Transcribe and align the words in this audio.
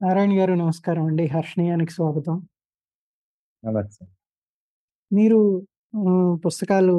నారాయణ 0.00 0.32
గారు 0.38 0.52
నమస్కారం 0.60 1.04
అండి. 1.06 1.24
హర్షణీయానికి 1.32 1.92
స్వాగతం. 1.92 2.34
నమస్తే. 3.62 4.04
మీరు 5.10 5.36
పుస్తకాలు 6.44 6.92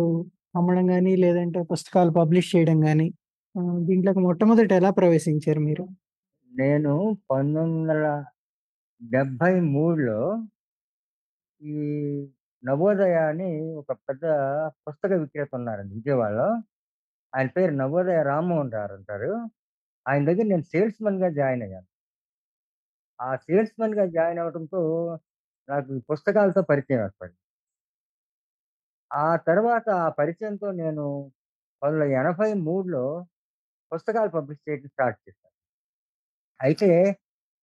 అమ్మడం 0.55 0.85
గాని, 0.91 1.11
లేదంటే 1.23 1.59
పుస్తకాలు 1.71 2.11
పబ్లిష్ 2.17 2.49
చేయడం 2.53 2.77
ఆహ్, 3.55 3.77
దీంట్లోకి 3.87 4.19
మొట్టమొదట 4.25 4.71
ఎలా 4.79 4.89
ప్రవేశించారు 4.99 5.61
మీరు? 5.67 5.83
నేను 6.51 6.93
1973లో 7.29 10.20
ఈ 11.61 11.73
నవోదయ 12.63 13.15
అని 13.29 13.47
ఒక 13.81 13.91
పెద్ద 14.07 14.23
పుస్తక 14.86 15.11
విక్రేత 15.21 15.49
ఉన్నారండి 15.59 15.93
విజయవాడలో. 15.99 16.47
ఆయన 17.33 17.47
పేరు 17.55 17.73
నవోదయ 17.81 18.20
రామ్మోహన్ 18.29 18.71
గారంటారు. 18.75 19.31
ఆయన 20.05 20.21
దగ్గర 20.29 20.45
నేను 20.54 20.65
సేల్స్‌మన్‌గా 20.73 21.29
జాయిన్ 21.39 21.63
అయ్యాను. 21.68 21.88
ఆ 23.21 23.29
సేల్స్‌మన్‌గా 23.43 24.05
జాయిన్ 24.13 24.41
అవడంతో 24.43 24.81
నాకు 25.70 25.91
పుస్తకాలతో 26.09 26.62
పరిచయం 26.70 27.02
ఏర్పడింది. 27.02 27.35
ఆ 29.12 29.29
తర్వాత 29.48 29.88
ఆ 30.02 30.09
పరిచయంతో 30.17 30.67
నేను 30.81 31.05
1983లో 31.81 33.05
పుస్తకాలు 33.91 34.31
పబ్లిష్ 34.35 34.63
చేయడం 34.65 34.89
స్టార్ట్ 34.93 35.20
చేశాను. 35.21 35.49
అయితే 36.59 36.89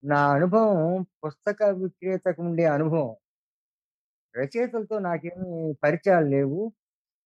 నా 0.03 0.21
అనుభవం 0.35 0.81
పుస్తక 1.23 1.61
విక్రేతకు 1.81 2.41
ఉండే 2.45 2.67
అనుభవం. 2.77 3.13
రచయితలతో 4.35 4.97
నాకేమి 5.05 5.47
పరిచయాలు 5.83 6.29
లేవు. 6.29 6.61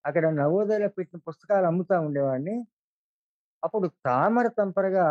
అక్కడ 0.05 0.25
నవోదయలో 0.39 0.89
పెట్టిన 0.97 1.21
పుస్తకాలు 1.29 1.67
అమ్ముతా 1.71 1.97
ఉండేవాడిని. 2.07 2.57
అప్పుడు 3.63 3.87
తామర 4.07 4.47
తంపరగా 4.59 5.07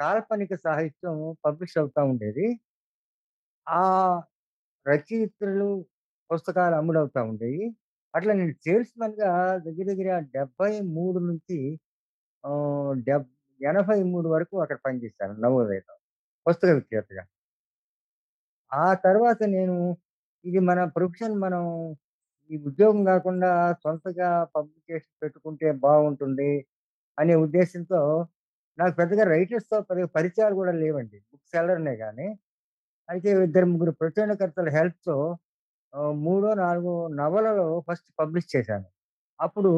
కాల్పనిక 0.00 0.54
సాహిత్యం 0.64 1.16
పబ్లిష్ 1.44 1.76
అవుతా 1.80 2.00
ఉండేది. 2.10 2.46
ఆ 3.66 3.82
రచయిత్రులు 4.86 5.68
పుస్తకాలు 6.30 6.74
అమ్ముడవుతూ 6.80 7.20
ఉండేవి 7.30 7.64
అట్లా 8.14 8.32
నేను 8.34 8.54
సేల్స్మెన్గా 8.64 9.30
దగ్గర 9.66 9.86
దగ్గర 9.92 10.08
73 10.34 11.20
నుంచి 11.30 11.58
డెబ్ 13.08 13.28
ఎనభై 13.60 13.98
మూడు 14.12 14.28
వరకు 14.34 14.54
అక్కడ 14.62 14.78
పనిచేశాను 14.86 15.34
నవోదయలో. 15.44 15.94
పుస్తక 16.46 16.70
విక్రేతగా. 16.78 17.24
ఆ 18.72 18.86
తర్వాత 19.06 19.40
నేను 19.56 19.76
ఇది 20.44 20.60
మన 20.68 20.80
ప్రొఫెషన్ 20.96 21.36
మనం 21.44 21.62
ఈ 22.50 22.56
ఉద్యోగం 22.68 23.00
కాకుండా 23.04 23.50
సొంతగా 23.84 24.30
పబ్లికేషన్ 24.56 25.16
పెట్టుకుంటే 25.22 25.68
బాగుంటుంది 25.86 26.50
అనే 27.18 27.34
ఉద్దేశంతో 27.44 28.00
నాకు 28.78 28.94
పెద్దగా 29.00 29.24
రైటర్స్‌తో 29.32 29.76
పెద్దగా 29.88 30.08
పరిచయాలు 30.16 30.54
కూడా 30.60 30.72
లేవండి. 30.80 31.18
బుక్ 31.28 31.46
సెలర్నే 31.52 31.94
కానీ 31.98 32.28
అయితే 33.08 33.28
ఇద్దరు, 33.46 33.66
ముగ్గురు 33.72 33.92
ప్రచురణకర్తల 34.00 34.70
హెల్ప్‌తో 34.76 35.16
మూడో, 36.24 36.50
నాలుగో 36.62 36.94
నవలలు 37.20 37.66
ఫస్ట్ 37.88 38.08
పబ్లిష్ 38.20 38.48
చేశాను. 38.54 38.88
అప్పుడు 39.40 39.72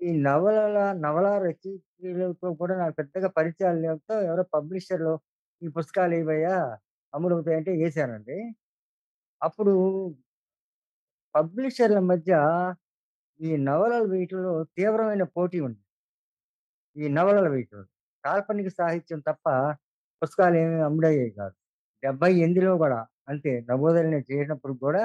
ఈ 0.00 0.10
నవలల 0.26 0.76
నవలా 1.04 1.32
రచయితలతో 1.44 2.48
కూడా 2.60 2.74
నాకు 2.82 2.94
పెద్దగా 3.00 3.28
పరిచయాలు 3.38 3.80
లేకపోతే 3.84 4.16
ఎవరో 4.28 4.44
పబ్లిషర్‌లు 4.56 5.14
"ఈ 5.62 5.68
పుస్తకాలు 5.76 6.14
ఏవయ్యా 6.20 6.56
అమ్ముడవుతాయంటే" 7.12 7.72
వేశానండి 7.82 8.38
అప్పుడు 9.42 9.74
పబ్లిషర్‌ల 11.34 11.98
మధ్య 12.08 12.30
ఈ 13.40 13.50
నవలలు 13.66 14.08
వేయటంలో 14.12 14.54
తీవ్రమైన 14.76 15.24
పోటీ 15.36 15.58
ఉంది. 15.66 15.80
ఈ 16.96 17.04
నవలలు 17.16 17.48
వేయటంలో. 17.54 17.86
కాల్పనిక 18.24 18.68
సాహిత్యం 18.78 19.20
తప్ప 19.20 19.46
పుస్తకాలు 20.22 20.56
పుస్తకాలేమి 20.56 20.78
అమ్ముడయ్యేవి 20.88 21.32
కాదు. 21.38 21.54
డెబ్బై 22.02 22.30
ఎనిమిదిలో 22.44 22.72
కూడా 22.82 22.98
అంతే. 23.30 23.52
నవోదరణ 23.70 24.14
చేసినప్పుడు 24.30 24.74
కూడా 24.84 25.02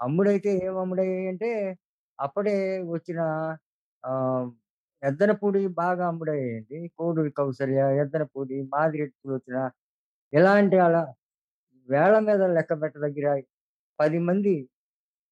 అమ్ముడైతే 0.00 0.50
ఏం 0.66 0.74
అమ్ముడయ్యాయి 0.84 1.26
అంటే 1.32 1.50
అప్పుడే 2.18 2.56
వచ్చిన 2.94 3.20
ఎద్దనపూడి 5.02 5.60
బాగా 5.82 6.04
అమ్ముడయ్యాయండి. 6.12 6.78
కోడూరి 6.98 7.32
కౌసల్య, 7.40 7.82
ఎద్దనపూడి, 8.02 8.56
మాదిరి 8.74 9.04
వచ్చిన 9.36 9.58
ఇలాంటి 10.32 10.78
అలా 10.86 11.02
వేళ 11.88 12.14
మీద 12.28 12.42
లెక్క 12.56 12.72
పెట్ట 12.82 12.96
దగ్గర 13.06 13.28
పది 13.98 14.18
మంది 14.28 14.54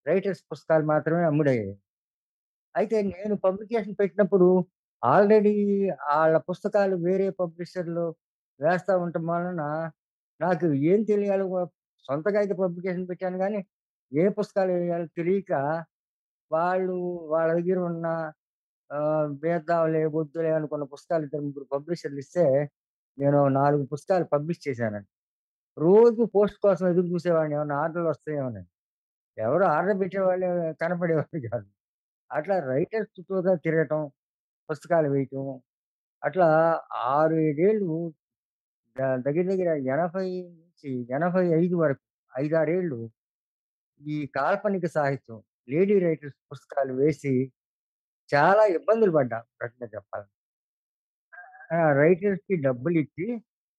రైటర్స్ 0.07 0.43
పుస్తకాలు 0.53 0.87
మాత్రమే 0.93 1.25
అమ్ముడయ్యాయి. 1.31 1.75
అయితే 2.75 2.97
నేను 3.12 3.34
పబ్లికేషన్ 3.47 3.97
పెట్టినప్పుడు 4.01 4.49
ఆల్రెడీ 5.03 5.53
ఆళ్ళ 6.14 6.36
పుస్తకాలు 6.48 6.94
వేరే 7.04 7.26
పబ్లిషర్‌లు 7.41 8.06
వేస్తా 8.60 8.92
ఉండటం 9.03 9.25
వలన 9.31 9.62
నాకు 10.41 10.66
ఏం 10.91 11.00
తెలియాలో 11.10 11.47
సొంతగా 12.09 12.38
అయితే 12.42 12.54
పబ్లికేషన్ 12.60 13.06
పెట్టాను 13.10 13.38
గానీ, 13.42 13.60
ఏ 14.12 14.25
పుస్తకాలు 14.38 14.72
వేయాలో 14.76 15.06
తెలియక 15.19 15.53
వాళ్ళు 16.50 16.97
వాళ్ళ 17.32 17.50
దగ్గర 17.59 17.78
ఉన్న 17.91 18.06
ఆహ్, 18.91 19.28
వేద్దాంలే, 19.42 20.03
వద్దులే 20.14 20.50
అనుకున్న 20.59 20.84
పుస్తకాలు 20.92 21.25
ఇద్దరు, 21.26 21.44
ముగ్గురు 21.47 21.66
పబ్లిషర్‌లు 21.75 22.20
ఇస్తే 22.25 22.44
నేను 23.19 23.41
4 23.54 23.86
పుస్తకాలు 23.92 24.26
పబ్లిష్ 24.34 24.62
చేశానండి. 24.66 25.09
రోజు 25.76 26.22
పోస్ట్ 26.34 26.59
కోసం 26.65 26.86
ఎదురు 26.92 27.09
చూసేవాడిని 27.15 27.56
ఏమన్నా 27.59 27.76
ఆర్డర్‌లు 27.84 28.10
వస్తాయేమోనని. 28.12 28.69
ఎవరు 29.38 29.65
ఆర్డర్ 29.75 29.98
పెట్టేవాళ్ళే 30.03 30.48
కనపడేవాళ్ళు 30.82 31.20
కాదు. 31.48 31.69
అట్లా 32.30 32.56
రైటర్స్ 32.70 33.12
తిరగటం, 33.65 34.03
పుస్తకాలు 34.69 35.09
వేయటం 35.11 35.45
అట్లా 36.23 36.49
6, 37.11 37.37
7 37.43 37.62
ఏళ్ళు 37.69 37.91
ద 38.97 39.12
దగ్గర 39.27 39.45
దగ్గర 39.53 39.71
80 39.89 40.31
నుంచి 40.55 40.91
85 41.11 41.49
వరకు 41.83 42.05
5, 42.33 42.55
6 42.56 42.73
ఏళ్ళు 42.77 42.99
ఈ 44.01 44.19
కాల్పనిక 44.37 44.87
సాహిత్యం, 44.97 45.41
లేడీ 45.69 45.97
రైటర్స్ 46.07 46.39
పుస్తకాలు 46.51 46.95
వేసి 47.01 47.34
చాలా 48.31 48.65
ఇబ్బందులు 48.78 49.12
పడ్డా 49.19 49.41
రకంగా 49.62 49.89
చెప్పాలంటే. 49.95 50.28
ఆ! 51.71 51.81
రైటర్స్‌కి 51.99 52.55
డబ్బులిచ్చి, 52.65 53.27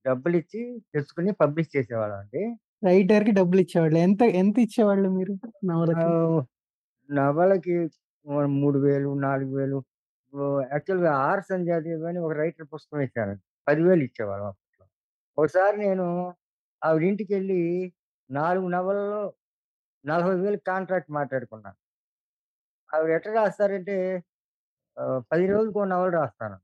డబ్బులిచ్చి 0.05 0.61
తెచ్చుకొని 0.93 1.31
పబ్లిష్ 1.41 1.73
చేసేవాళ్ళమండి. 1.75 2.43
రైటర్‌కి 2.83 3.31
డబ్బులిచ్చేవాళ్ళు. 3.39 3.97
ఎంత 4.05 4.21
ఎంత 4.39 4.55
ఇచ్చేవాళ్ళు 4.65 5.07
మీరు 5.17 5.33
నవలకి? 5.69 6.11
ఆహ్, 6.19 6.39
నవలకి 7.09 7.75
ఓ 8.25 8.33
3000, 8.55 8.95
4000 9.19 9.73
ఓహ్, 9.77 9.85
యాక్చువల్‌గా 10.73 11.11
'ఆర్ 11.21 11.41
సంధ్యాదేవి' 11.49 12.07
అని 12.09 12.19
ఒక 12.25 12.33
రైటర్ 12.39 12.67
పుస్తకం 12.73 13.01
ఇచ్చాను 13.07 13.33
పదివేలు 13.67 14.03
ఇచ్చేవాళ్ళం 14.07 14.47
అప్పట్లో. 14.51 14.85
ఒకసారి 15.37 15.77
నేను 15.85 16.05
ఆవిడ 16.81 17.03
ఇంటికి 17.11 17.31
వెళ్ళి 17.37 17.61
నాలుగు 18.29 18.67
నవలలో 18.75 19.21
నలభై 20.05 20.35
వేలు 20.41 20.59
కాంట్రాక్ట్ 20.69 21.11
మాట్లాడుకున్నాను. 21.19 21.75
ఆవిడ 22.89 23.09
ఎట్లా 23.17 23.31
రాస్తారంటే 23.39 23.95
పది 25.31 25.45
రోజులకు 25.51 25.81
నవలు 25.91 26.13
రాస్తాను. 26.19 26.57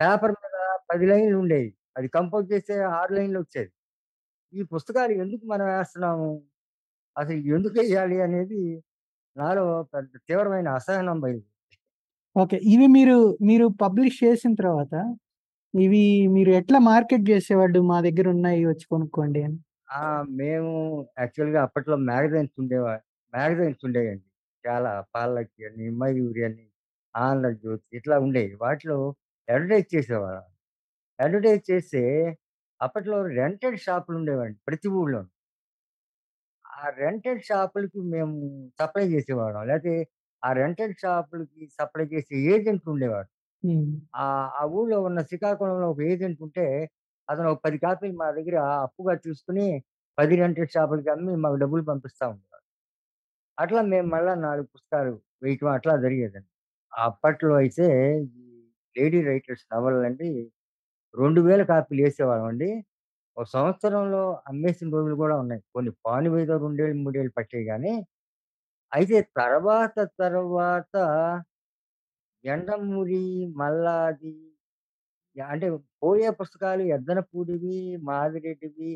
పేపర్ 0.00 0.34
మీద 0.36 0.56
పది 0.90 1.06
లైన్‌లు 1.10 1.38
ఉండేవి 1.42 1.70
అది 1.96 2.08
కంపోజ్ 2.16 2.46
చేస్తే 2.52 2.74
ఆరు 2.96 3.12
లైన్లు 3.16 3.40
వచ్చేది 3.44 3.72
ఈ 4.52 4.62
పుస్తకాలు 4.74 5.14
ఎందుకు 5.24 5.44
మనం 5.52 5.66
వేస్తున్నాము? 5.72 6.28
అసలు 7.16 7.38
ఎందుకు 7.56 7.76
వేయాలి 7.80 8.18
అనేది 8.26 8.60
నాలో 9.36 9.64
పెద్ద 9.94 10.12
తీవ్రమైన 10.28 10.68
అసహనం 10.80 11.18
పోయింది 11.24 11.46
ఓకే. 12.36 12.56
ఇవి 12.72 12.86
మీరు, 12.94 13.16
మీరు 13.48 13.66
పబ్లిష్ 13.82 14.16
చేసిన 14.24 14.52
తర్వాత 14.60 14.94
ఇవి 15.74 16.02
మీరు 16.34 16.50
ఎట్లా 16.60 16.78
మార్కెట్ 16.88 17.24
చేసేవాళ్ళు? 17.30 17.80
మా 17.90 17.98
దగ్గర 18.06 18.26
ఉన్నాయి 18.36 18.62
వచ్చి 18.66 18.86
కొనుక్కోండి 18.92 19.40
అని. 19.46 19.58
ఆ! 19.92 20.00
మేము 20.38 20.72
యాక్చువల్‌గా 21.18 21.60
అప్పట్లో 21.66 21.96
మ్యాగజైన్స్ 22.08 22.54
ఉండేవా 22.62 22.92
మ్యాగజైన్స్ 23.32 23.82
ఉండేయండి. 23.88 24.26
చాలా 24.64 24.92
పాలకి 25.14 25.60
అని, 25.68 25.86
'మయూరి' 25.98 26.44
అని, 26.48 26.64
'ఆంధ్రజ్యోతి' 27.14 27.96
ఇట్లా 27.98 28.16
ఉండేవి. 28.26 28.54
వాటిలో 28.64 28.98
అడ్వర్టైజ్ 29.48 29.88
చేసేవాళ్ళం. 29.94 30.46
అడ్వర్టైజ్ 31.18 31.64
చేస్తే 31.70 32.02
అప్పట్లో 32.80 33.18
రెంటెడ్ 33.38 33.78
షాపులు 33.86 34.16
ఉండేవండి 34.20 34.58
ప్రతి 34.68 34.88
ఊళ్ళో 34.98 35.22
ఆ 36.64 36.90
రెంటెడ్ 36.98 37.42
షాపులకి 37.48 38.00
మేము 38.14 38.34
సప్లై 38.80 39.04
చేసేవాళ్ళం. 39.12 39.62
లేకపోతే 39.70 39.94
ఆ 40.44 40.58
రెంటెడ్ 40.58 40.94
షాపులకి 41.00 41.62
సప్లై 41.78 42.06
చేసే 42.12 42.34
ఏజెంట్లుండేవాడు. 42.52 43.28
హ్మ్. 43.62 43.88
ఆహ్, 44.22 44.48
ఆ 44.54 44.64
ఊళ్ళో 44.76 44.98
ఉన్న 45.08 45.20
శ్రీకాకుళంలో 45.28 45.88
ఒక 45.92 46.02
ఏజెంట్ 46.10 46.40
ఉంటే, 46.46 46.66
అతను 47.28 47.48
ఒక 47.52 47.60
10 47.66 47.78
కాపీలు 47.84 48.16
మా 48.22 48.28
దగ్గర 48.38 48.56
అప్పుగా 48.86 49.14
తీసుకొని 49.26 49.66
10 50.18 50.34
రెంటెడ్ 50.42 50.74
షాపులకి 50.76 51.10
అమ్మి 51.14 51.34
మాకు 51.44 51.58
డబ్బులు 51.64 51.84
పంపిస్తా 51.90 52.24
ఉండేవాడు. 52.32 52.64
అట్లా 53.58 53.80
మేము 53.90 54.08
మళ్ళా 54.14 54.32
4 54.40 54.62
పుస్తకాలు 54.72 55.12
వేయటం 55.44 55.70
అట్లా 55.76 55.94
జరిగేదండి. 56.04 56.48
అప్పట్లో 56.92 57.54
అయితే 57.62 57.86
ఈ 58.38 58.44
లేడీ 58.96 59.20
రైటర్స్ 59.28 59.64
నవలలండి 59.72 60.30
2000 61.14 61.40
కాపీలు 61.70 62.02
ఏసేవాళ్ళమండి. 62.08 62.70
ఒక 63.36 63.46
సంవత్సరంలో 63.54 64.22
అమ్మేసిన 64.50 64.88
రోజులు 64.96 65.16
గూడా 65.22 65.36
ఉన్నాయి. 65.44 65.62
కొన్ని 65.74 65.92
పానువేదో 66.06 66.54
2 66.58 66.80
ఏళ్ళు, 66.84 66.98
3 67.00 67.18
ఏళ్ళు 67.22 67.32
పట్టాయి 67.38 67.66
గానీ, 67.70 67.92
అయితే 68.94 69.18
తర్వాత 69.36 69.94
తర్వాత 70.18 70.94
'యండమూరి', 72.44 73.26
'మల్లాది' 73.54 74.34
యాహ్! 75.36 75.50
అంటే 75.54 75.68
పోయే 76.02 76.30
పుస్తకాలు 76.40 76.84
'ఎద్దనపూడివి', 76.90 77.78
'మాదిరెడ్డివి' 78.04 78.94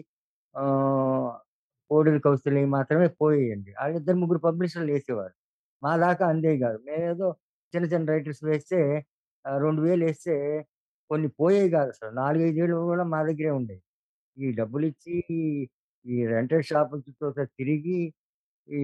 ఆహ్, 0.54 1.32
కోడెల 1.90 2.18
కౌసల్యయి 2.26 2.68
మాత్రమే 2.76 3.08
పోయేయండి. 3.20 3.72
ఆళ్ళిద్దరు, 3.82 4.18
ముగ్గురు 4.22 4.42
పబ్లిషర్‌లేసేవారు. 4.48 5.34
మా 5.82 5.92
దాకా 6.04 6.24
అందేవి 6.32 6.58
గాదు. 6.64 6.80
మేమేదో 6.88 7.28
చిన్న, 7.74 7.86
చిన్న 7.92 8.06
రైటర్స్ 8.14 8.44
వేస్తే 8.50 8.80
ఆహ్, 9.44 9.58
2000 9.60 9.80
వేస్తే 10.04 10.34
కొన్ని 11.10 11.28
పోయేవి 11.38 11.70
గాదసలు. 11.74 12.12
4, 12.18 12.38
5 12.44 12.60
ఏళ్ళు 12.64 12.76
గూడా 12.84 13.04
మా 13.12 13.20
దగ్గరే 13.28 13.52
ఉండేవి 13.58 13.82
ఈ 14.36 14.48
డబ్బులిచ్చి, 14.58 15.16
ఈ 16.06 16.18
రెంటెడ్ 16.32 16.66
షాపుల 16.70 17.00
చుట్టూతా 17.06 17.44
తిరిగి, 17.58 18.00
ఈ 18.68 18.80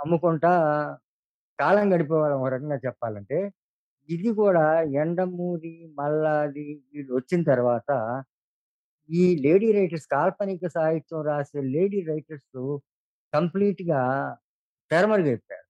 అమ్ముకుంటా 0.00 0.52
కాలం 1.58 1.86
గడిపేవాళ్ళం 1.92 2.40
ఒక 2.42 2.50
రకంగా 2.54 2.78
చెప్పాలంటే. 2.86 3.38
ఇది 4.08 4.30
కూడా 4.40 4.64
ఎండమూరి, 5.02 5.74
'మల్లాది' 5.98 6.66
వీళ్ళొచ్చిన 6.92 7.42
తర్వాత 7.52 7.90
ఈ 9.08 9.24
లేడీ 9.44 9.68
రైటర్స్ 9.74 10.08
కాల్పనిక 10.12 10.64
సాహిత్యం 10.74 11.22
రాసే 11.28 11.60
లేడీ 11.74 12.00
రైటర్సు 12.10 12.64
కంప్లీట్‌గా 13.32 14.02
తెరమరుగైపోయారు. 14.90 15.64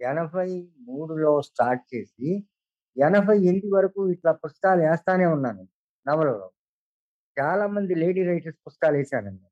83లో 0.00 1.32
స్టార్ట్ 1.48 1.84
చేసి 1.92 2.30
88 2.96 3.42
వరకు 3.76 4.00
ఇట్లా 4.14 4.32
పుస్తకాలేస్తానే 4.42 5.26
ఉన్నాను 5.36 5.64
నవలలు. 6.06 6.48
చాలా 7.36 7.66
మంది 7.74 7.94
లేడీ 8.02 8.22
రైటర్స్ 8.30 8.60
పుస్తకాలేశానండి. 8.66 9.46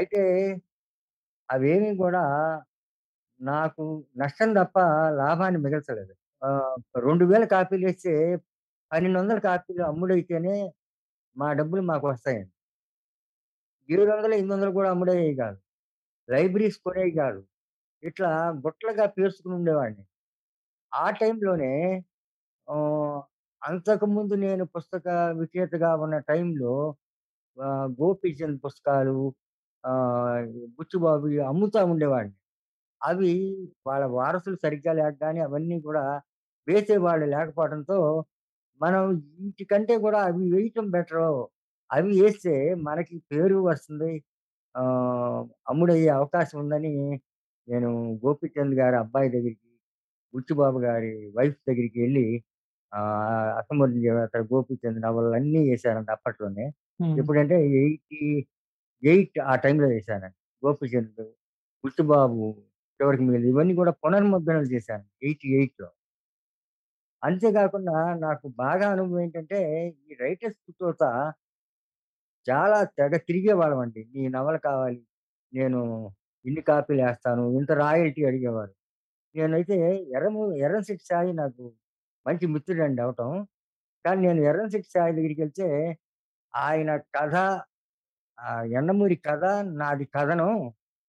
అయితే 0.00 0.20
అవేమీ 1.48 1.90
కూడా 2.02 2.22
నాకు 3.40 3.84
నష్టం 4.16 4.50
తప్ప 4.56 4.76
లాభాన్ని 5.20 5.58
మిగల్చలేదు. 5.64 6.12
ఆహ్, 6.42 6.76
2000 6.98 7.46
పన్నెండు 7.50 8.16
1200 8.90 9.40
కాపీలు 9.46 9.82
అమ్ముడైతేనే 9.88 10.54
మా 11.36 11.48
డబ్బులు 11.58 11.82
మాకొస్తాయండి. 11.90 12.52
700, 13.88 14.10
800 14.36 14.72
కూడా 14.78 14.88
అమ్ముడయ్యేయి 14.94 15.34
కాదు 15.42 15.58
లైబ్రరీస్ 16.28 16.78
కొనేవి 16.84 17.12
కాదు 17.20 17.40
ఇట్లా 18.02 18.30
గుట్టలుగా 18.64 19.06
పేర్చుకుని 19.16 19.54
ఉండేవాడిని. 19.58 20.04
ఆ 20.92 21.06
టైంలోనే 21.20 21.72
ఆహ్, 22.68 23.20
అంతకుముందు 23.62 24.34
నేను 24.44 24.64
పుస్తక 24.74 25.06
విక్రేతగా 25.40 25.90
ఉన్న 26.04 26.16
టైంలో 26.30 26.74
ఆహ్, 27.56 27.88
గోపీచంద్ 28.00 28.58
పుస్తకాలు 28.66 29.16
ఆహ్, 29.84 30.44
బుచ్చిబాబుయి 30.76 31.38
అమ్ముతా 31.50 31.80
ఉండేవాడిని. 31.92 32.34
అవి 33.00 33.32
వాళ్ళ 33.88 34.04
వారసులు 34.16 34.58
సరిగ్గా 34.64 34.92
లేక 34.98 35.14
గాని 35.22 35.40
అవన్నీ 35.46 35.76
గూడా 35.86 36.04
వేసేవాళ్ళు 36.66 37.26
లేకపోవడంతో, 37.34 37.98
మనం 38.80 39.04
ఈటికంటే 39.46 39.94
గూడా 40.04 40.20
అవి 40.28 40.44
వేయటం 40.54 40.86
బెటరు. 40.92 41.30
అవి 41.90 42.12
ఏస్తే 42.26 42.54
మనకి 42.88 43.16
పేరు 43.30 43.58
వస్తుంది. 43.66 44.12
ఆహ్, 44.74 45.42
అమ్ముడయ్యే 45.70 46.10
అవకాశం 46.18 46.58
ఉందని 46.64 46.94
నేను 47.68 47.90
గోపీచంద్ 48.24 48.76
గారి 48.80 48.96
అబ్బాయి 49.02 49.30
దగ్గరికి, 49.36 49.68
బుచ్చిబాబు 50.34 50.80
గారి 50.86 51.12
వైఫ్ 51.36 51.58
దగ్గరికెళ్ళి 51.68 52.26
ఆహ్, 52.92 53.22
'అసమర్థ 53.58 53.96
జేవేతల 54.04 54.42
గోపీచంద్' 54.52 55.02
నవలలన్నీ 55.06 55.62
ఏశానండి 55.74 56.12
అప్పట్లోనే. 56.16 56.66
ఎప్పుడంటే 57.16 57.56
88 59.02 59.40
ఆ 59.40 59.54
టైంలో 59.56 59.92
చేశానండి. 59.92 60.36
గోపీచంద్, 60.66 61.22
బుచ్చిబాబు, 61.84 62.62
చివరికి 63.00 63.22
మిగిలినయి 63.22 63.52
ఇవన్నీ 63.52 63.74
కూడా 63.74 63.90
పునర్ముద్రణలు 63.90 64.62
చేశాను 64.62 65.04
88లో. 65.22 65.60
ఎయిట్లో 65.60 65.90
అంతేకాకుండా 67.22 68.14
నాకు 68.14 68.48
బాగా 68.48 68.88
అనుభవం 68.90 69.20
ఏంటంటే, 69.20 69.58
ఈ 70.10 70.14
రైటర్స్ 70.20 70.58
చుట్టూతా 70.58 71.32
చాలా 72.46 72.84
తెగ 72.84 73.16
తిరిగేవాళ్ళమండి. 73.16 74.08
"నీ 74.14 74.28
నవల 74.28 74.56
కావాలి. 74.56 75.06
నేను 75.54 75.80
ఇన్ని 76.44 76.60
కాపీలేస్తాను." 76.62 77.58
ఇంత 77.58 77.72
రాయల్టీ 77.72 78.24
అడిగేవారు. 78.24 78.74
నేనైతే 79.36 79.76
ఎర్రము 80.02 80.54
ఎర్రంశెట్టి 80.54 81.04
సాయి 81.04 81.32
నాకు 81.32 81.72
మంచి 82.26 82.46
మిత్రుడండి 82.46 83.02
అవ్వటం. 83.02 83.46
కానీ 84.06 84.28
నేను 84.28 84.40
ఎర్రంశెట్టి 84.40 84.90
సాయి 84.90 85.14
దగ్గరికెళ్తే, 85.14 85.98
ఆయన 86.56 86.96
కథ 86.96 87.34
ఆహ్, 88.40 88.66
కథ, 89.26 89.44
నాది 89.80 90.06
కథను 90.14 90.48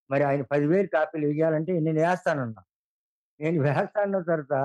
మరి 0.10 0.24
ఆయన 0.30 0.44
పదివేలు 0.52 0.90
కాపీలు 0.96 1.26
వేయాలంటే 1.32 1.72
నేను 1.80 2.00
వేస్తానన్నా. 2.02 2.62
నేను 3.40 3.60
వేస్తానన్న 3.68 4.20
తర్వాత 4.26 4.56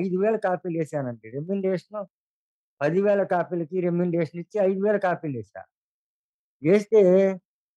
ఐదు 0.00 0.16
వేల 0.22 0.36
కాపీలు 0.46 0.76
వేసానండి. 0.80 1.26
రెమ్యుండేషన్ 1.36 1.98
పదివేల 2.80 3.22
కాపీలకి 3.32 3.76
రెమ్యుండేషన్ 3.86 4.40
ఇచ్చి 4.44 4.58
ఐదు 4.68 4.80
వేల 4.86 4.98
కాపీలు 5.06 5.36
వేసా 5.38 5.62
వేస్తే 6.62 7.00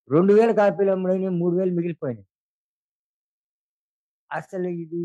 రెండు 0.09 0.33
వేల 0.39 0.51
కాపీలు 0.59 0.91
అమ్ముడైన 0.95 1.29
మూడు 1.41 1.55
వేలు 1.59 1.73
మిగిలిపోయినాయి. 1.77 2.27
అసలు 4.29 4.69
ఇది 4.83 5.01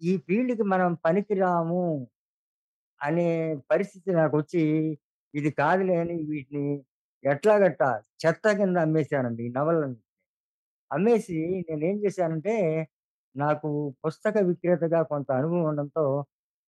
ఈ 0.00 0.12
ఫీల్డ్‌కి 0.26 0.64
మనం 0.72 0.90
పనికిరాము 1.04 1.82
అనే 3.00 3.26
పరిస్థితి 3.70 4.10
నాకు 4.18 4.34
వచ్చి 4.40 4.62
ఇది 5.34 5.50
కాదులే 5.60 5.96
అని 6.02 6.16
వీటిని 6.30 6.64
ఎట్లాగట్ట 7.24 7.82
చెత్త 8.22 8.46
కింద 8.58 8.76
అమ్మేసానండి 8.86 9.42
ఈ 9.46 9.52
నవలని. 9.56 9.98
అమ్మేసి 10.90 11.36
నేనేం 11.70 11.96
చేశానంటే, 12.04 12.56
నాకు 13.34 13.70
పుస్తక 14.04 14.36
విక్రేతగా 14.50 15.00
కొంత 15.12 15.30
అనుభవం 15.40 15.66
ఉండడంతో, 15.70 16.04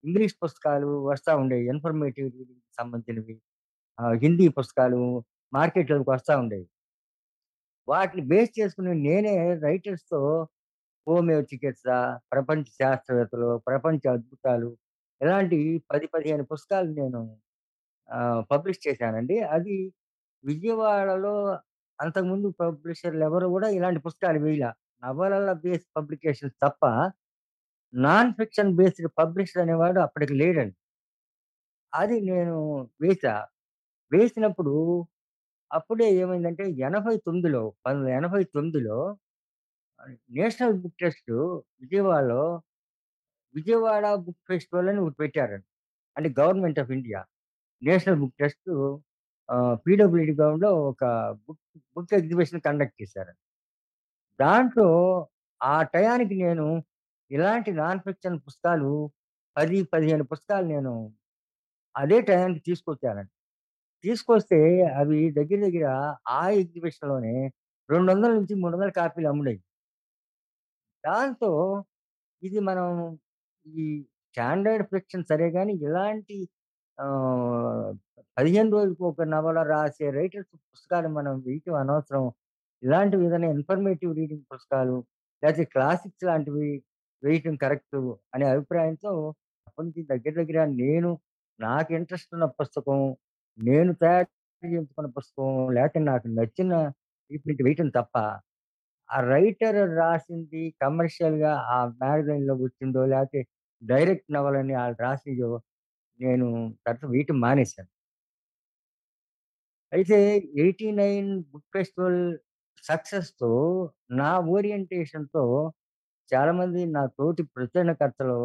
ఇంగ్లీష్ 0.04 0.36
పుస్తకాలు 0.42 0.90
వస్తా 1.10 1.32
ఉండేవి. 1.42 1.66
ఇన్ఫర్మేటివ్ 1.74 2.28
రీడింగ్‌కి 2.34 2.74
సంబంధించినవి. 2.80 3.36
ఆహ్, 3.98 4.16
హిందీ 4.24 4.48
పుస్తకాలు 4.58 5.02
మార్కెట్‌లోకి 5.52 6.08
వస్తా 6.12 6.34
ఉండేవి. 6.42 6.66
వాటిని 7.88 8.22
బేస్ 8.30 8.52
చేసుకొని 8.58 8.92
నేనే 9.04 9.34
రైటర్స్‌తో 9.64 10.20
హోమియో 11.06 11.40
చికిత్స, 11.50 11.84
ప్రపంచ 12.32 12.64
శాస్త్రవేత్తలు, 12.80 13.50
ప్రపంచ 13.68 14.02
అద్భుతాలు 14.14 14.70
ఇలాంటి 15.20 15.58
10, 15.90 16.06
15 16.14 16.44
పుస్తకాలు 16.52 16.90
నేను 16.98 17.20
ఆహ్, 18.08 18.42
పబ్లిష్ 18.52 18.82
చేశానండి. 18.86 19.36
అది 19.56 19.76
విజయవాడలో 20.44 21.34
అంతకుముందు 21.98 22.48
పబ్లిషర్‌లెవరు 22.60 23.46
గూడా 23.52 23.68
ఇలాంటి 23.76 24.00
పుస్తకాలు 24.06 24.40
వేయలా. 24.42 24.70
నవలల 25.02 25.50
బేస్ 25.62 25.86
పబ్లికేషన్స్ 25.96 26.56
తప్ప, 26.62 26.82
నాన్ 27.94 28.30
ఫిక్షన్ 28.36 28.70
బేస్డ్ 28.78 29.08
పబ్లిషర్ 29.18 29.62
అనేవాడు 29.64 29.98
అప్పటికి 30.06 30.34
లేడండి. 30.40 30.76
అది 31.92 32.16
నేను 32.28 32.56
వేశా. 33.00 33.34
వేసినప్పుడు 34.12 34.74
అప్పుడే 35.70 36.08
ఏమైందంటే 36.20 36.64
89లో 36.78 37.62
1989లో 37.84 38.98
ఆహ్, 40.00 40.14
నేషనల్ 40.36 40.76
బుక్ 40.80 40.98
ట్రస్ట్ 41.00 41.32
విజయవాడలో 41.82 42.42
విజయవాడ 43.54 44.04
బుక్ 44.24 44.40
ఫెస్టివల్ 44.48 44.88
అని 44.90 45.00
ఒకటి 45.02 45.18
పెట్టారండి. 45.22 45.66
అంటే 46.16 46.28
government 46.38 46.80
of 46.82 46.92
India. 46.96 47.20
National 47.82 48.20
book 48.22 48.36
trust 48.38 48.70
PWD 49.84 50.34
గ్రౌండ్‌లో 50.38 50.72
ఒక 50.90 51.02
బుక్ 51.44 51.60
బుక్ 51.96 52.14
ఎగ్జిబిషన్ 52.14 52.64
కండక్ట్ 52.66 52.96
చేశారు 53.02 53.32
దాంట్లో 54.40 54.88
ఆ 55.60 55.76
టయానికి 55.92 56.34
నేను 56.42 56.66
ఇలాంటి 57.30 57.70
నాన్ 57.78 58.00
ఫిక్షన్ 58.00 58.36
పుస్తకాలు 58.46 58.90
10, 59.56 59.78
15 59.92 60.24
పుస్తకాలు 60.32 60.66
నేను 60.66 60.92
అదే 61.94 62.18
టయానికి 62.22 62.62
తీసుకొచ్చానండి. 62.68 63.32
తీసుకొస్తే 64.04 64.58
అవి 65.00 65.20
దగ్గర 65.38 65.60
దగ్గర 65.66 65.86
ఆ 66.32 66.42
ఎగ్జిబిషన్‌లోనే 66.60 67.34
200-300 67.88 68.58
కాపీలు 68.98 69.28
అమ్ముడాయి 69.32 69.60
దాంతో 71.04 71.50
ఇది 72.42 72.58
మనం 72.68 72.88
ఈ 73.66 73.84
స్టాండర్డ్ 74.28 74.84
ఫిక్షన్ 74.92 75.28
సరే 75.30 75.46
కానీ 75.50 75.72
ఇలాంటి 75.86 76.36
పదిహేను 78.36 78.70
రోజులకు 78.72 79.04
ఒక 79.10 79.22
నవల 79.32 79.58
రాసే 79.70 80.06
రైటర్స్ 80.16 80.50
పుస్తకాలు 80.66 81.08
మనం 81.10 81.34
వేయటం 81.46 81.74
అనవసరం. 81.82 82.24
ఇలాంటివి 82.82 83.24
ఏదైనా 83.28 83.48
ఇన్ఫర్మేటివ్ 83.54 84.12
రీడింగ్ 84.18 84.44
పుస్తకాలు, 84.52 84.96
లేకపోతే 85.42 85.64
క్లాసిక్స్ 85.74 86.24
లాంటివి 86.24 86.68
వేయటం 87.22 87.54
కరెక్ట్ 87.62 87.96
అనే 88.34 88.46
అభిప్రాయంతో 88.52 89.12
అప్పటి 89.66 90.02
దగ్గర 90.12 90.32
దగ్గర 90.40 90.58
నేను 90.80 91.10
నాకు 91.60 91.90
ఇంట్రెస్ట్ 91.98 92.30
ఉన్న 92.36 92.46
పుస్తకం, 92.58 92.98
నేను 93.58 93.92
తయారు 94.02 94.28
చేయించుకున్న 94.62 95.08
పుస్తకం, 95.16 95.48
లేకపోతే 95.76 96.00
నాకు 96.10 96.26
నచ్చిన 96.38 96.72
రీప్రింట్ 97.30 97.62
వేయటం 97.66 97.88
తప్ప, 97.96 98.14
ఆ 99.10 99.18
రైటర్ 99.30 99.80
రాసింది 99.98 100.62
కమర్షియల్‌గా 100.80 101.52
ఆ 101.70 101.78
మ్యాగజైన్‌లో 102.00 102.54
వచ్చిందో, 102.62 103.02
లేకపోతే 103.12 103.40
డైరెక్ట్ 103.82 104.28
నవలని 104.36 104.74
వాళ్ళు 104.76 104.98
రాసిందో 105.02 105.50
నేను 106.20 106.48
తర్వాత 106.84 107.06
వీటిని 107.14 107.40
మానేశాను. 107.40 107.90
అయితే 109.92 110.16
89 110.58 111.28
బుక్ 111.50 111.66
ఫెస్టివల్ 111.74 112.20
సక్సెస్‌తో 112.84 113.50
నా 114.20 114.30
ఓరియంటేషన్‌తో 114.54 115.44
చాలామంది 116.32 116.80
నా 116.96 117.02
తోటి 117.18 117.42
ప్రచురణకర్తలు 117.54 118.38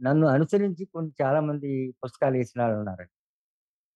నన్ను 0.00 0.26
అనుసరించి 0.34 0.84
కొన్ని 0.92 1.10
చాలామంది 1.20 1.70
పుస్తకాలేసిన 2.02 2.60
ఆళ్ళున్నారండి. 2.66 3.14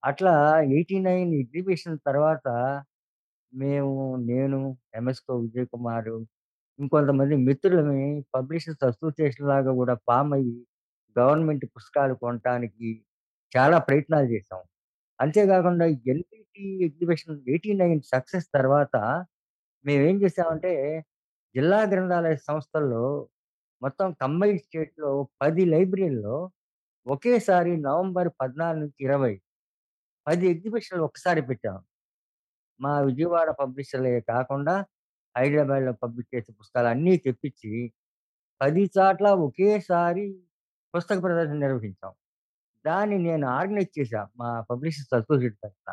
అట్లా 0.02 0.35
89 0.71 1.09
ఎగ్జిబిషన్ 1.42 1.99
తర్వాత 2.09 2.47
మేము 3.52 3.92
నేను, 4.26 4.59
ఎంఎస్‌కో 4.94 5.35
విజయ్ 5.44 5.68
కుమారు, 5.75 6.16
ఇంకొంతమంది 6.78 7.37
మిత్రులని 7.49 8.02
పబ్లిషర్స్ 8.37 8.85
అసోసియేషన్ 8.90 9.50
లాగా 9.52 9.73
గూడా 9.80 9.97
ఫార్మ్ 10.09 10.35
అయ్యి, 10.38 10.56
గవర్నమెంట్ 11.16 11.66
పుస్తకాలు 11.76 12.16
కొనటానికి 12.25 12.90
చాలా 13.52 13.78
ప్రయత్నాలు 13.88 14.28
చేశాం. 14.35 14.62
అంతేకాకుండా 15.21 15.87
ఎన్‌పీటీ 16.12 16.64
ఎగ్జిబిషన్ 16.87 17.37
89 17.49 18.04
సక్సెస్ 18.12 18.47
తర్వాత 18.50 18.94
మేమేం 19.85 20.16
చేసామంటే, 20.25 20.73
జిల్లా 21.54 21.80
గ్రంథాలయ 21.92 22.37
సంస్థల్లో 22.49 23.04
మొత్తం 23.83 24.09
కంబైన్డ్ 24.23 24.62
స్టేట్‌లో 24.64 25.11
10 25.40 25.64
లైబ్రరీల్లో 25.75 26.37
ఒకేసారి 27.06 27.73
నవంబర్ 27.87 28.30
14-20 28.40 29.35
10 30.26 30.47
ఎగ్జిబిషన్‌లు 30.54 31.04
ఒకసారి 31.11 31.42
పెట్టాం. 31.49 31.78
మా 32.80 32.92
విజయవాడ 33.09 33.50
పబ్లిషర్‌లే 33.61 34.14
కాకుండా 34.30 34.76
హైదరాబాద్‌లో 35.35 35.94
పబ్లిష్ 36.02 36.30
చేసే 36.35 36.52
పుస్తకాలన్నీ 36.61 37.14
తెప్పించి 37.26 37.73
10 38.61 38.85
చోట్ల 38.97 39.28
ఒకేసారి 39.47 40.26
పుస్తక 40.94 41.18
ప్రదర్శన 41.25 41.59
నిర్వహించాం. 41.66 42.14
దాన్ని 42.84 43.16
నేను 43.26 43.46
ఆర్గనైజ్ 43.56 43.92
చేశా. 43.98 44.22
మా 44.40 44.48
పబ్లిషర్స్ 44.70 45.14
అసోసియేట్ 45.18 45.56
తరపున. 45.62 45.90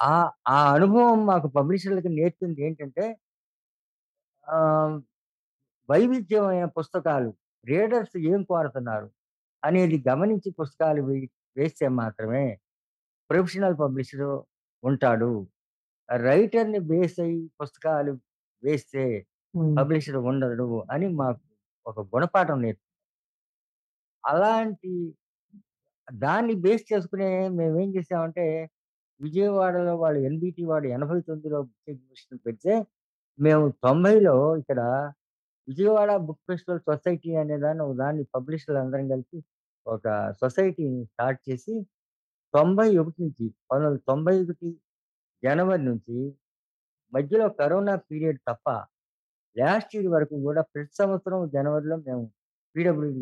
ఆ 0.00 0.14
ఆ 0.50 0.58
అనుభవం 0.76 1.20
మాకు 1.30 1.48
పబ్లిషర్‌లకి 1.58 2.10
నేర్పింది 2.18 2.60
ఏంటంటే 2.68 3.04
వైవిధ్యమైన 5.88 6.64
పుస్తకాలు 6.76 7.30
రీడర్స్ 7.64 8.16
ఏం 8.30 8.40
కోరుతున్నారు 8.50 9.08
అనేది 9.62 9.96
గమనించి 10.08 10.50
పుస్తకాలు 10.60 11.02
వేస్తే 11.56 11.86
మాత్రమే 12.00 12.44
ప్రొఫెషనల్ 13.30 13.76
పబ్లిషరు 13.82 14.30
ఉంటాడు. 14.82 15.32
రైటర్‌ని 16.08 16.80
బేస్ 16.90 17.18
అయ్యి 17.24 17.40
పుస్తకాలు 17.60 18.14
వేస్తే. 18.62 19.04
పబ్లిషర్ 19.76 20.18
ఉండడు 20.30 20.66
అని 20.94 21.08
మాకు 21.20 21.42
ఒక 21.86 21.98
గుణపాఠం 22.12 22.58
నేర్పింది. 22.64 22.80
అలాంటి 24.24 24.92
దాన్ని 26.08 26.54
బేస్ 26.54 26.84
చేసుకునే 26.92 27.48
మేమేం 27.48 27.96
చేసామంటే, 27.96 28.46
విజయవాడలో 29.20 29.96
వాళ్ళు 29.96 30.20
ఎన్‌బీటీ 30.20 30.64
వాడు 30.64 30.86
89లో 30.88 31.62
బుక్ 31.62 31.90
ఎగ్జిబిషన్ 31.90 32.38
పెడితే, 32.46 32.72
మేము 33.38 33.74
90లో 33.84 34.56
ఇక్కడ 34.56 34.80
విజయవాడ 35.68 36.16
బుక్ 36.16 36.40
ఫెస్టివల్ 36.50 36.80
సొసైటీ 36.80 37.34
అనే 37.34 37.58
దాన్ని 37.58 37.82
ఒక 37.84 37.96
దాన్ని 37.96 38.24
పబ్లిషర్లందరం 38.34 39.08
కలిసి 39.08 39.38
ఒక 39.86 40.06
సొసైటీని 40.40 41.04
స్టార్ట్ 41.06 41.40
చేసి 41.50 41.74
91 42.54 43.14
నుంచి 43.22 43.46
1991 43.70 44.70
జనవరి 45.42 45.82
నుంచి 45.82 46.18
మధ్యలో 47.12 47.48
కరోనా 47.50 47.96
పీరియడ్ 47.96 48.40
తప్ప 48.48 48.68
లాస్ట్ 49.56 49.96
ఇయర్ 49.96 50.06
వరకు 50.06 50.34
గూడా 50.36 50.62
ప్రతి 50.62 50.94
సంవత్సరం 50.96 51.50
జనవరిలో 51.50 51.96
మేము 51.96 52.24
పీడబ్ల్యూడీ 52.74 53.20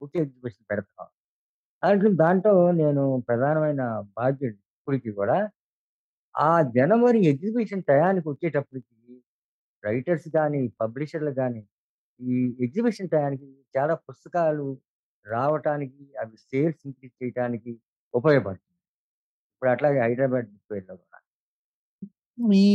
బుక్ 0.00 0.16
ఎగ్జిబిషన్ 0.16 0.66
పెడతాం. 0.70 1.08
అంటే 1.82 2.08
దాంట్లో 2.20 2.52
నేను 2.78 3.02
ప్రధానమైన 3.28 3.82
బాధ్యుడిని 4.16 4.60
ఇప్పటికి 4.78 5.10
గూడా. 5.18 5.38
ఆ 6.34 6.48
జనవరి 6.76 7.20
ఎగ్జిబిషన్ 7.30 7.84
టయానికి 7.88 8.26
వచ్చేటప్పటికి 8.30 8.94
రైటర్స్ 9.84 10.28
గాని, 10.36 10.62
పబ్లిషర్‌లు 10.80 11.32
గాని, 11.38 11.62
ఈ 12.20 12.34
ఎగ్జిబిషన్ 12.66 13.12
టయానికి 13.14 13.48
చాలా 13.74 13.96
పుస్తకాలు 14.08 14.68
రావటానికి, 15.26 16.04
అవి 16.22 16.36
సేల్స్ 16.48 16.82
ఇంక్రీజ్ 16.88 17.16
చేయటానికి 17.20 17.72
ఉపయోగపడుతుంది. 18.14 18.76
ఇప్పుడు 19.54 19.72
అట్లాగే 19.74 20.00
హైదరాబాద్ 20.06 20.48
బుక్ 20.52 20.66
ఫెయిర్‌లో 20.70 20.94
గూడా. 20.96 21.18
ఈ 22.56 22.66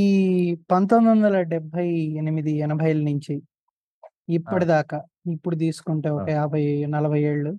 1978, 0.69 1.57
80ల 2.59 2.79
నుంచి 3.07 3.35
ఆ! 4.45 4.55
ఇప్పటిదాకా 4.59 4.97
ఇప్పుడు 5.33 5.55
తీసుకుంటే 5.63 6.09
ఒక 6.15 6.27
ఆ! 6.35 6.35
50, 6.37 6.63
40 6.87 7.19
ఏళ్ళు 7.25 7.51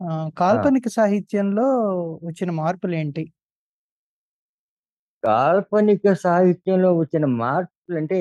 ఆ! 0.00 0.10
కాల్పనిక 0.36 0.86
సాహిత్యంలో 0.96 1.66
వచ్చిన 2.22 2.50
మార్పులేంటి? 2.60 3.24
కాల్పనిక 5.22 6.04
సాహిత్యంలో 6.22 6.90
వచ్చిన 6.98 7.24
మార్పులంటే, 7.40 8.20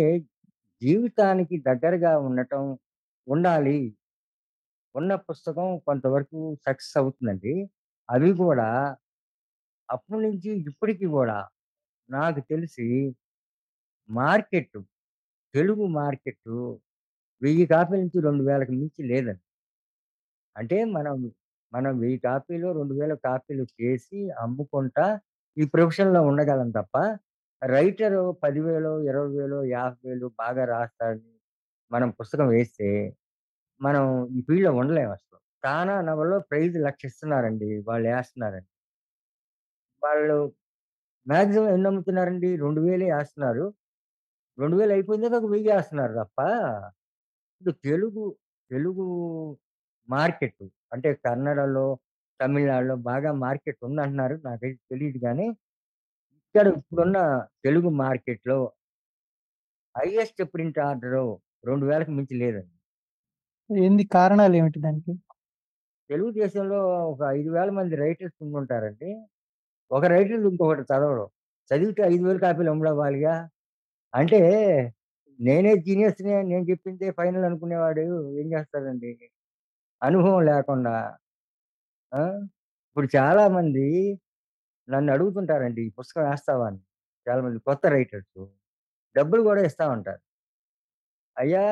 జీవితానికి 0.81 1.55
దగ్గరగా 1.69 2.13
ఉండటం 2.27 2.63
ఉండాలి. 3.27 3.79
ఉన్న 4.95 5.11
పుస్తకం 5.27 5.67
కొంతవరకు 5.87 6.37
సక్సెస్ 6.67 6.95
అవుతుందండి. 7.01 7.53
అవి 8.09 8.31
గూడా 8.39 8.69
అప్పటి 9.89 10.21
నుంచి 10.25 10.49
ఇప్పటికి 10.63 11.07
గూడా 11.13 11.37
నాకు 12.09 12.41
తెలిసి 12.51 12.87
మార్కెట్టు, 14.09 14.81
తెలుగు 15.53 15.85
మార్కెట్టు 15.97 16.57
1000 17.41 17.65
కాపీల 17.71 17.99
నుంచి 18.03 18.19
2000కి 18.21 18.73
మించి 18.75 19.01
లేదండి. 19.11 19.41
అంటే 20.55 20.77
మనం, 20.95 21.15
మనం 21.73 21.93
వెయ్యి 22.01 22.19
కాపీలు, 22.25 22.67
2000 22.73 23.15
కాపీలు 23.25 23.65
చేసి 23.75 24.19
అమ్ముకుంటా 24.43 25.05
ఈ 25.57 25.65
ప్రొఫెషన్‌లో 25.73 26.21
ఉండగలం 26.29 26.69
తప్ప, 26.77 26.95
రైటరు 27.61 28.23
10,000, 28.43 28.77
20,000, 29.09 29.59
50,000 29.75 30.27
బాగా 30.41 30.63
రాస్తాడని 30.73 31.33
మనం 31.91 32.09
పుస్తకం 32.19 32.47
వేస్తే, 32.55 32.89
మనం 33.81 34.05
ఈ 34.31 34.41
ఫీల్డ్‌లో 34.47 34.73
ఉండలేమసలు. 34.81 35.37
కానా 35.63 35.95
నవలలో 36.09 36.39
ప్రైజ్ 36.51 36.77
లక్ష 36.87 37.03
ఇస్తున్నారండి. 37.11 37.71
వాళ్ళేస్తున్నారండి. 37.89 38.65
వాళ్ళు 40.01 40.37
మాక్సిమం 41.27 41.69
ఎన్నమ్ముతున్నారండి? 41.75 42.49
2000 42.57 42.87
వేస్తున్నారు 43.11 43.65
2000 44.57 44.81
వేలు 44.81 44.93
అయిపోయింది 44.95 45.27
ఒక 45.31 45.47
1000 45.47 45.69
ఏస్తున్నారు 45.75 46.13
తప్ప, 46.19 46.39
ఇప్పుడు 47.61 47.73
తెలుగు, 47.85 48.25
తెలుగు 48.71 49.05
మార్కెట్ 50.09 50.61
అంటే 50.91 51.09
కన్నడలో, 51.25 51.87
తమిళనాడులో 52.39 52.95
బాగా 53.09 53.31
మార్కెట్ 53.43 53.79
ఉందంటున్నారు. 53.87 54.35
నాకైతే 54.45 54.81
తెలీదు 54.91 55.19
గానీ, 55.25 55.47
ఇక్కడ 56.47 56.67
ఇప్పుడున్న 56.75 57.19
తెలుగు 57.65 57.89
మార్కెట్‌లో 58.01 58.59
హైయెస్ట్ 59.95 60.41
ప్రింట్ 60.51 60.79
ఆర్డరు 60.85 61.23
2000కి 61.63 62.11
మించి 62.17 62.35
లేదండి. 62.41 62.73
ఏంది 63.69 64.03
కారణాలేమిటి 64.15 64.79
దానికి? 64.81 65.11
తెలుగుదేశంలో 66.09 66.79
ఒక 67.11 67.21
5,000 67.33 67.71
మంది 67.77 67.95
రైటర్స్ 68.03 68.37
ఉండుంటారండి. 68.45 69.11
ఒక 69.91 70.05
రైటర్ 70.13 70.45
ఇంకొకడు 70.51 70.83
చదవడు. 70.91 71.25
చదివితే 71.71 72.03
5,000 72.09 72.39
కాపీలు 72.45 72.71
అమ్ముడవ్వాలిగా. 72.73 73.35
అంటే 74.13 74.41
నేనే 75.39 75.73
జీనియస్‌ని 75.85 76.33
నేను 76.51 76.65
చెప్పిందే 76.71 77.09
ఫైనల్ 77.19 77.45
అనుకునేవాడు 77.49 78.05
ఏం 78.41 78.47
చేస్తాడండి? 78.55 79.11
అనుభవం 80.01 80.41
లేకుండా. 80.45 80.95
ఆ! 82.11 82.21
ఇప్పుడు 82.89 83.07
చాలామంది 83.15 83.85
నన్ను 84.87 85.09
అడుగుతుంటారండి. 85.13 85.81
ఈ 85.87 85.93
పుస్తకం 85.97 86.23
వేస్తావా 86.27 86.65
అని. 86.69 86.81
చాలామంది 87.27 87.59
కొత్త 87.67 87.83
రైటర్సు. 87.93 88.43
డబ్బులు 89.15 89.41
గూడా 89.47 89.61
ఇస్తా 89.69 89.85
ఉంటారు. 89.95 90.21
అయ్యా! 91.37 91.63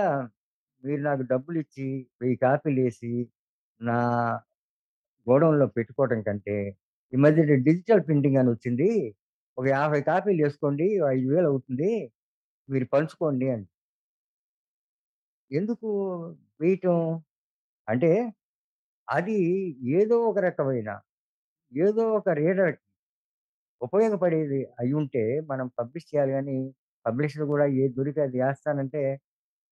మీరు 0.84 1.02
నాకు 1.04 1.24
డబ్బులిచ్చి 1.32 1.88
1000 2.22 2.36
కాపీలేసి 2.44 3.14
నా 3.82 3.98
గోడౌన్‌లో 5.28 5.66
పెట్టుకోవటం 5.76 6.20
కంటే, 6.24 6.56
ఈ 7.14 7.20
మధ్య 7.20 7.40
డిజిటల్ 7.62 8.04
ప్రింటింగ్ 8.08 8.40
అని 8.42 8.52
వచ్చింది. 8.54 8.90
ఒక 9.58 9.68
50 9.78 10.02
కాపీలు 10.10 10.42
ఏసుకోండి. 10.48 10.88
5,000 11.10 11.48
అవుతుంది. 11.52 11.92
మీరు 12.70 12.88
పంచుకోండి 12.94 13.48
అని. 13.56 13.68
ఎందుకు 15.52 15.88
వేయటం? 16.60 16.98
అంటే 17.88 18.10
అది 19.08 19.38
ఏదో 19.98 20.18
ఒక 20.30 20.40
రకమైన, 20.48 20.90
ఏదో 21.72 22.04
ఒక 22.18 22.30
రీడర్‌కి 22.40 22.82
ఉపయోగపడేది 23.82 24.60
అయ్యుంటే 24.80 25.22
మనం 25.50 25.68
పబ్లిష్ 25.78 26.08
చేయాలి 26.10 26.32
గానీ, 26.38 26.58
పబ్లిషర్ 27.06 27.46
గూడా 27.52 27.66
ఏది 27.78 27.94
దొరికి 27.98 28.22
అది 28.28 28.40
ఏస్తానంటే, 28.48 29.04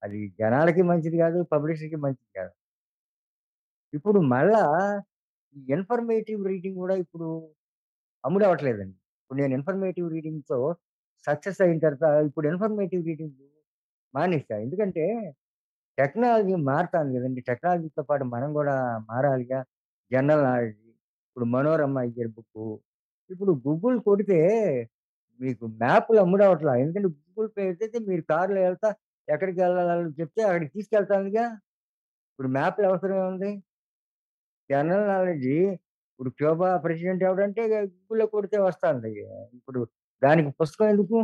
అది 0.04 0.22
జనాలకి 0.42 0.84
మంచిది 0.92 1.20
గాదు. 1.24 1.42
పబ్లిషర్‌కి 1.54 2.00
మంచిది 2.06 2.32
కాదు. 2.40 2.54
ఇప్పుడు 3.94 4.20
మళ్ళా 4.32 4.64
ఈ 5.56 5.62
ఇన్ఫర్మేటివ్ 5.70 6.42
రీడింగ్ 6.48 6.78
గూడా 6.78 6.96
ఇప్పుడు 7.04 7.28
అమ్ముడవ్వట్లేదండి. 8.24 8.96
ఇప్పుడు 9.22 9.40
నేను 9.42 9.54
ఇన్ఫర్మేటివ్ 9.60 10.08
రీడింగ్‌తో 10.16 10.60
సక్సెస్ 11.28 11.62
అయిన 11.66 11.80
తర్వాత 11.86 12.08
ఇప్పుడు 12.28 12.46
ఇన్ఫర్మేటివ్ 12.52 13.04
రీడింగ్ 13.10 13.36
మానేసా. 14.14 14.56
ఎందుకంటే 14.66 15.06
టెక్నాలజీ 15.98 16.56
మారుతాను 16.70 17.10
కదండి 17.16 17.42
టెక్నాలజీతో 17.50 18.04
పాటు 18.10 18.24
మనం 18.34 18.50
కూడా 18.58 18.76
మారాలిగా. 19.10 19.60
జనరల్ 20.12 20.44
నాలెడ్జ్ 20.48 20.82
ఇప్పుడు 21.28 21.46
'మనోరమ' 21.48 22.00
అయ్యర్ 22.04 22.32
బుక్ 22.36 22.66
ఇప్పుడు 23.30 23.52
గూగుల్ 23.66 23.98
కొడితే 24.08 24.40
మీకు 25.40 25.66
మ్యాప్‌లు 25.82 26.20
అమ్ముడవట్లా 26.24 26.74
ఎందుకంటే 26.82 27.10
గూగుల్ 27.18 27.50
పెడితే 27.58 28.00
మీరు 28.10 28.24
కార్‌లో 28.32 28.62
ఎక్కడికి 29.28 29.60
వెళ్ళాలని 29.64 30.12
చెప్తే 30.20 30.42
అక్కడికి 30.48 30.72
తీసుకెళ్తానుగా 30.76 31.46
ఇప్పుడు 32.32 32.50
మ్యాప్లు 32.58 32.86
అవసరం 32.92 33.18
ఏముంది? 33.22 33.52
జనరల్ 34.70 35.08
నాలెడ్జ్ 35.10 35.50
ఇప్పుడు 36.10 36.30
క్యూబా 36.38 36.70
ప్రెసిడెంట్ 36.84 37.24
ఎవడంటే 37.28 37.62
గూగుల్‌లో 37.74 38.26
కొడితే 38.34 38.58
వస్తాంది. 38.66 39.12
ఇప్పుడు 39.58 39.80
దానికి 40.22 40.50
పుస్తకం 40.60 40.88
ఎందుకు? 40.94 41.18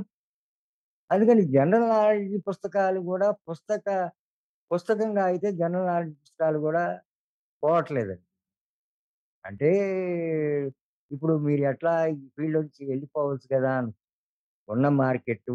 అందుకని 1.10 1.42
జనరల్ 1.54 1.88
నాలెడ్జ్ 1.92 2.36
పుస్తకాలు 2.48 3.00
కూడా 3.10 3.28
పుస్తక 3.48 3.88
పుస్తకంగా 4.72 5.24
అయితే 5.32 5.48
జనరల్ 5.62 5.88
నాలెడ్జ్ 5.92 6.16
పుస్తకాలు 6.22 6.60
గూడా 6.66 6.84
పోవట్లేదండి. 7.64 8.26
అంటే 9.46 9.70
ఇప్పుడు 11.12 11.34
మీరు 11.48 11.64
ఎట్లా 11.72 11.94
ఈ 12.12 12.16
ఫీల్డ్ 12.36 12.58
నుంచి 12.60 12.82
వెళ్ళిపోవచ్చు 12.92 13.48
కదా 13.56 13.72
అని 13.80 13.92
ఉన్న 14.70 14.88
మార్కెట్టు 15.02 15.54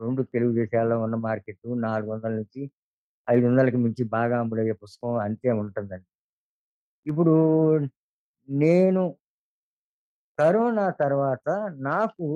2 0.00 0.24
తెలుగు 0.34 0.52
దేశాల్లో 0.60 0.96
ఉన్న 1.06 1.16
మార్కెట్టు 1.26 1.68
400-500కి 1.84 3.78
మించి 3.84 4.04
బాగా 4.16 4.36
అమ్ముడయ్యే 4.42 4.74
పుస్తకం 4.82 5.14
అంతే 5.26 5.48
ఉంటుందండి. 5.62 6.08
ఇప్పుడు 7.06 7.34
నేను 8.48 9.02
కరోనా 10.38 10.86
తర్వాత 11.02 11.46
నాకు 11.88 12.26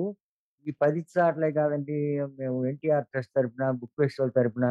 ఈ 0.65 0.71
పది 0.83 1.01
చాట్లే 1.13 1.49
కాదండి 1.59 1.97
మేము 2.39 2.57
ఎన్టీఆర్ 2.71 3.05
ట్రస్ట్ 3.11 3.33
తరపున, 3.37 3.63
బుక్ 3.79 3.95
ఫెస్టివల్ 3.99 4.33
తరపున 4.37 4.65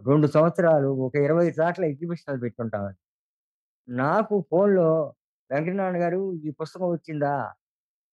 రెండు 0.00 0.26
సంవత్సరాలు 0.26 0.88
ఒక 1.06 1.14
20 1.20 1.50
సార్ల 1.58 1.82
ఎగ్జిబిషన్‌లు 1.90 2.40
పెట్టుంటామండి. 2.44 2.98
నాకు 3.88 4.34
ఫోన్‌లో 4.50 4.88
వెంకటనారాయణ 5.50 5.98
గారు 6.04 6.20
ఈ 6.44 6.50
పుస్తకం 6.60 6.88
వచ్చిందా? 6.94 7.34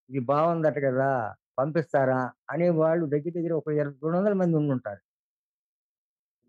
ఇది 0.09 0.21
బావుందట 0.29 0.77
కదా 0.87 1.11
పంపిస్తారా? 1.59 2.21
అనేవాళ్ళు 2.53 3.05
దగ్గర 3.13 3.33
దగ్గర 3.39 3.53
ఒక 3.61 3.69
ఇర 3.79 3.87
200 3.99 4.35
మంది 4.41 4.55
ఉండుంటారు. 4.61 5.01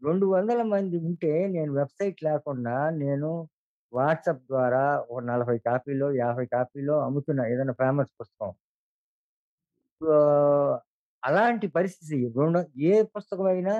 200 0.03 0.39
మంది 0.73 0.97
ఉంటే 1.03 1.33
నేను 1.55 1.71
వెబ్‌సైట్ 1.79 2.21
లేకుండా 2.27 2.75
నేను 3.03 3.31
వాట్సాప్ 3.93 4.43
ద్వారా 4.47 4.83
ఒక 5.11 5.21
40 5.25 5.61
కాపీలో, 5.67 6.09
50 6.21 6.47
కాపీలో 6.55 6.95
అమ్ముతున్నా 7.07 7.45
ఏదైనా 7.53 7.75
ఫేమస్ 7.81 8.13
పుస్తకం. 8.21 8.53
అలాంటి 11.23 11.67
పరిస్థితి 11.77 12.19
రెండు 12.39 12.61
ఏ 12.87 12.95
పుస్తకమైనా 13.15 13.75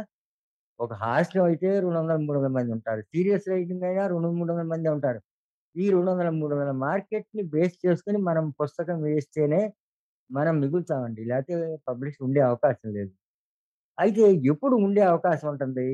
ఒక 0.83 0.93
హాస్టల్ 1.03 1.45
అయితే 1.45 1.69
200, 1.79 1.99
300 2.23 2.51
మంది 2.57 2.71
ఉంటారు. 2.77 3.03
సీరియస్ 3.13 3.47
రైటింగ్ 3.53 3.85
అయినా 3.89 4.05
మూడు 4.33 4.51
వందల 4.53 4.67
మంది 4.73 4.89
ఉంటారు. 4.95 5.21
ఈ 5.77 5.85
200, 5.91 6.09
300 6.43 6.75
మార్కెట్‌ని 6.85 7.45
బేస్ 7.55 7.77
చేసుకొని 7.85 8.19
మనం 8.29 8.47
పుస్తకం 8.61 8.99
వేస్తేనే 9.07 9.63
మనం 10.31 10.55
మిగులుతామండి. 10.63 11.23
లేకపోతే 11.33 11.57
పబ్లిష్ 11.89 12.19
ఉండే 12.27 12.43
అవకాశం 12.51 12.91
లేదు. 12.99 13.13
అయితే 13.99 14.23
ఎప్పుడు 14.53 14.75
ఉండే 14.87 15.03
అవకాశం 15.13 15.49
ఉంటుంది? 15.53 15.89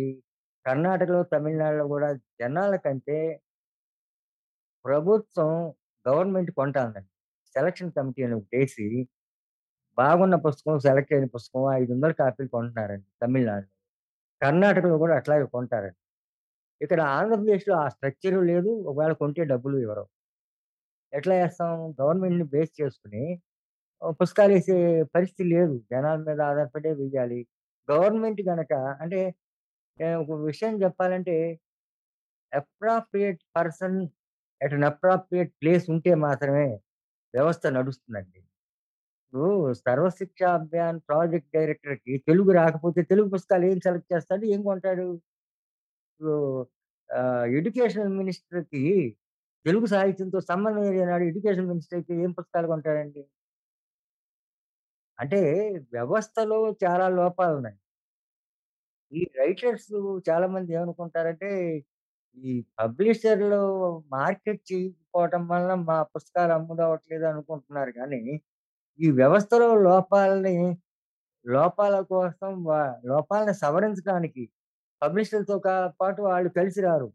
కర్ణాటకలో, 0.66 1.21
తమిళనాడులో 1.33 1.87
కూడా 1.95 2.09
జనాల 2.40 2.75
కంటే 2.85 3.18
ప్రభుత్వం 4.85 5.50
గవర్నమెంట్ 6.07 6.50
కొంటాందండి. 6.59 7.11
సెలక్షన్ 7.54 7.95
కమిటీ 7.97 8.21
అని 8.26 8.37
వేసి 8.52 8.87
బాగున్న 9.99 10.37
పుస్తకం, 10.45 10.76
సెలెక్ట్ 10.85 11.12
అయిన 11.14 11.26
పుస్తకం 11.35 11.62
500 11.75 12.14
కాపీలు 12.21 12.50
కొంటున్నారండి 12.54 13.09
తమిళనాడు 13.23 13.68
కర్ణాటకలో 14.42 14.97
కూడా 15.02 15.14
అట్లాగే 15.18 15.47
కొంటారండి. 15.52 15.99
ఇక్కడ 16.80 17.00
ఆంధ్రప్రదేశ్‌లో 17.14 17.75
ఆ 17.78 17.88
స్ట్రక్చర్ 17.95 18.38
లేదు. 18.50 18.73
ఒకవేళ 18.90 19.14
కొంటే 19.23 19.42
డబ్బులు 19.52 19.76
ఇవ్వరు. 19.85 20.04
ఎట్లా 21.12 21.35
చేస్తాం? 21.40 21.71
గవర్నమెంట్‌ని 21.99 22.47
బేస్ 22.52 22.73
చేసుకొని 22.80 23.23
ఆహ్, 24.02 24.14
పుస్తకాలేసే 24.21 24.76
పరిస్థితి 25.14 25.45
లేదు. 25.52 25.75
జనాల 25.92 26.18
మీద 26.26 26.40
ఆధారపడే 26.50 26.92
వెయ్యాలి. 27.00 27.40
గవర్నమెంట్ 27.88 28.42
గనక 28.50 28.73
అంటే 29.02 29.21
నేను 30.00 30.16
ఒక 30.25 30.40
విషయం 30.47 30.75
చెప్పాలంటే 30.83 31.37
appropriate 32.52 33.40
person 33.57 33.97
at 34.61 34.75
an 34.75 34.87
appropriate 34.90 35.52
place 35.61 35.87
ఉంటే 35.95 36.12
మాత్రమే 36.25 36.66
వ్యవస్థ 37.35 37.64
నడుస్తుందండి. 37.76 38.40
ఇప్పుడు 39.32 39.49
సర్వశిక్ష 39.80 40.40
అభియాన్ 40.56 40.99
ప్రాజెక్ట్ 41.08 41.50
డైరెక్టర్‌కి 41.56 42.14
తెలుగు 42.28 42.50
రాకపోతే 42.58 43.00
తెలుగు 43.11 43.28
పుస్తకాలు 43.35 43.66
ఏం 43.68 43.78
సెలెక్ట్ 43.87 44.12
చేస్తాడు? 44.14 44.44
ఏం 44.54 44.61
కొంటాడు? 44.68 45.06
ఇప్పుడు 46.21 46.36
ఎడ్యుకేషనల్ 47.52 48.14
మినిస్టర్‌కి 48.19 48.82
తెలుగు 49.67 49.86
సాహిత్యంతో 49.93 50.41
సంబంధం 50.50 50.84
లేనాడు 50.93 51.25
ఎడ్యుకేషన్ 51.25 51.71
మినిస్టర్ 51.71 51.99
అయితే 51.99 52.12
ఏం 52.25 52.30
పుస్తకాలు 52.38 52.69
కొంటాడండి? 52.73 53.23
అంటే 55.19 55.38
వ్యవస్థలో 55.93 56.58
చాలా 56.82 57.06
లోపాలు 57.19 57.54
ఉన్నాయి 57.58 57.78
ఈ 59.12 59.21
రైటర్స్ 59.38 59.93
చాలా 60.28 60.47
మంది 60.54 60.71
ఏమనుకుంటారంటే, 60.76 61.50
ఈ 62.38 62.52
పబ్లిషర్‌లు 62.78 63.60
మార్కెట్ 64.12 64.62
చేయకపోవటం 64.71 65.43
వలన 65.50 65.75
మా 65.84 65.99
పుస్తకాలు 66.14 66.52
అమ్ముడవట్లేదు 66.58 67.26
అనుకుంటున్నారు 67.32 67.93
కానీ 67.99 68.21
ఈ 68.99 69.08
వ్యవస్థలో 69.13 69.69
లోపాలని 69.84 70.54
లోపాల 71.45 71.97
కోసం 72.13 72.52
లోపాలను 73.11 73.54
సవరించడానికి 73.63 74.45
పబ్లిషర్‌లతో 75.02 75.56
పాటు 76.00 76.21
వాళ్ళు 76.28 76.50
కలిసి 76.58 76.80
రారు. 76.82 77.08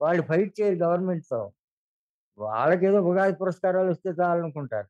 వాళ్ళు 0.00 0.22
ఫైట్ 0.30 0.52
చేయరు 0.58 0.78
గవర్నమెంట్‌తో. 0.84 1.40
వాళ్ళకేదో 2.38 3.00
ఉగాది 3.10 3.34
పురస్కారాలొస్తే 3.40 4.10
చాలనుకుంటారు. 4.20 4.88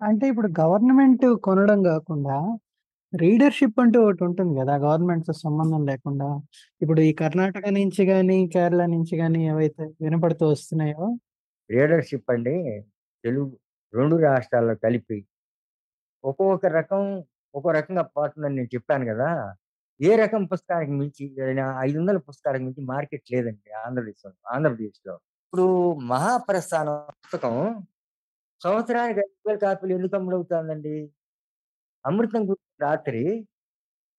అంటే 0.00 0.24
ఇప్పుడు 0.30 0.48
గవర్నమెంట్ 0.60 1.24
కొనడం 1.44 1.80
గాకుండా, 1.86 2.36
రీడర్‌షిప్ 3.12 3.78
అంటూ 3.82 3.98
ఒకటుంటుంది 4.04 4.54
గదా! 4.60 4.74
గవర్నమెంట్‌తో 4.84 5.34
సంబంధం 5.42 5.82
లేకుండా. 5.86 6.28
ఇప్పుడు 6.80 7.00
ఈ 7.02 7.12
కర్ణాటక 7.22 7.66
నుంచి 7.78 8.04
గాని, 8.10 8.38
కేరళ 8.54 8.82
నుంచి 8.94 9.16
గాని 9.22 9.40
ఏవైతే 9.52 9.86
వినపడుతూ 10.04 10.46
వస్తున్నాయో 10.52 11.06
రీడర్‌షిప్ 11.70 12.30
అండి 12.34 12.56
తెలుగు 13.24 13.48
రెండు 13.92 14.16
రాష్ట్రాల్లో 14.24 14.74
కలిపి 14.82 15.18
ఒక్కొక్క 16.24 16.66
రకం 16.76 17.02
ఒక్కో 17.54 17.70
రకంగా 17.76 18.02
పోతుందని 18.14 18.56
నేను 18.58 18.70
చెప్పాను 18.74 19.04
కదా 19.10 19.28
ఏ 20.00 20.10
రకం 20.22 20.42
పుస్తకానికి 20.52 20.92
మించి 21.00 21.24
ఐదు 21.82 21.96
వందల 21.98 22.18
పుస్తకాలకు 22.28 22.64
మించి 22.66 22.82
మార్కెట్ 22.90 23.26
లేదండి 23.34 23.70
ఆంధ్రప్రదేశ్లో 23.82 24.30
ఆంధ్రప్రదేశ్‌లో. 24.54 25.14
ఇప్పుడు 25.46 25.66
'మహాప్రస్థానం' 26.10 27.00
పుస్తకం 27.24 27.56
సంవత్సరానికి 28.62 29.20
ఐదు 29.24 29.36
వేల 29.46 29.58
కాపీలు 29.64 29.94
ఎందుకు 29.98 30.14
అమ్ముడవుతుందండి 30.18 30.96
'అమృతం 32.04 32.42
గుర్తు 32.48 32.66
రాత్రి' 32.84 33.24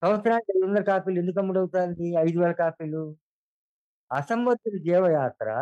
సంవత్సరానికి 0.01 0.51
500 0.55 0.85
కాపీలు 0.89 1.19
ఎందుకు 1.23 1.39
అమ్ముడవుతుంది 1.43 2.07
ఐదు 2.23 2.37
వేల 2.41 2.53
కాపీలు. 2.61 3.03
'అసంబద్ధుడి 4.11 4.79
జీవయాత్ర' 4.85 5.57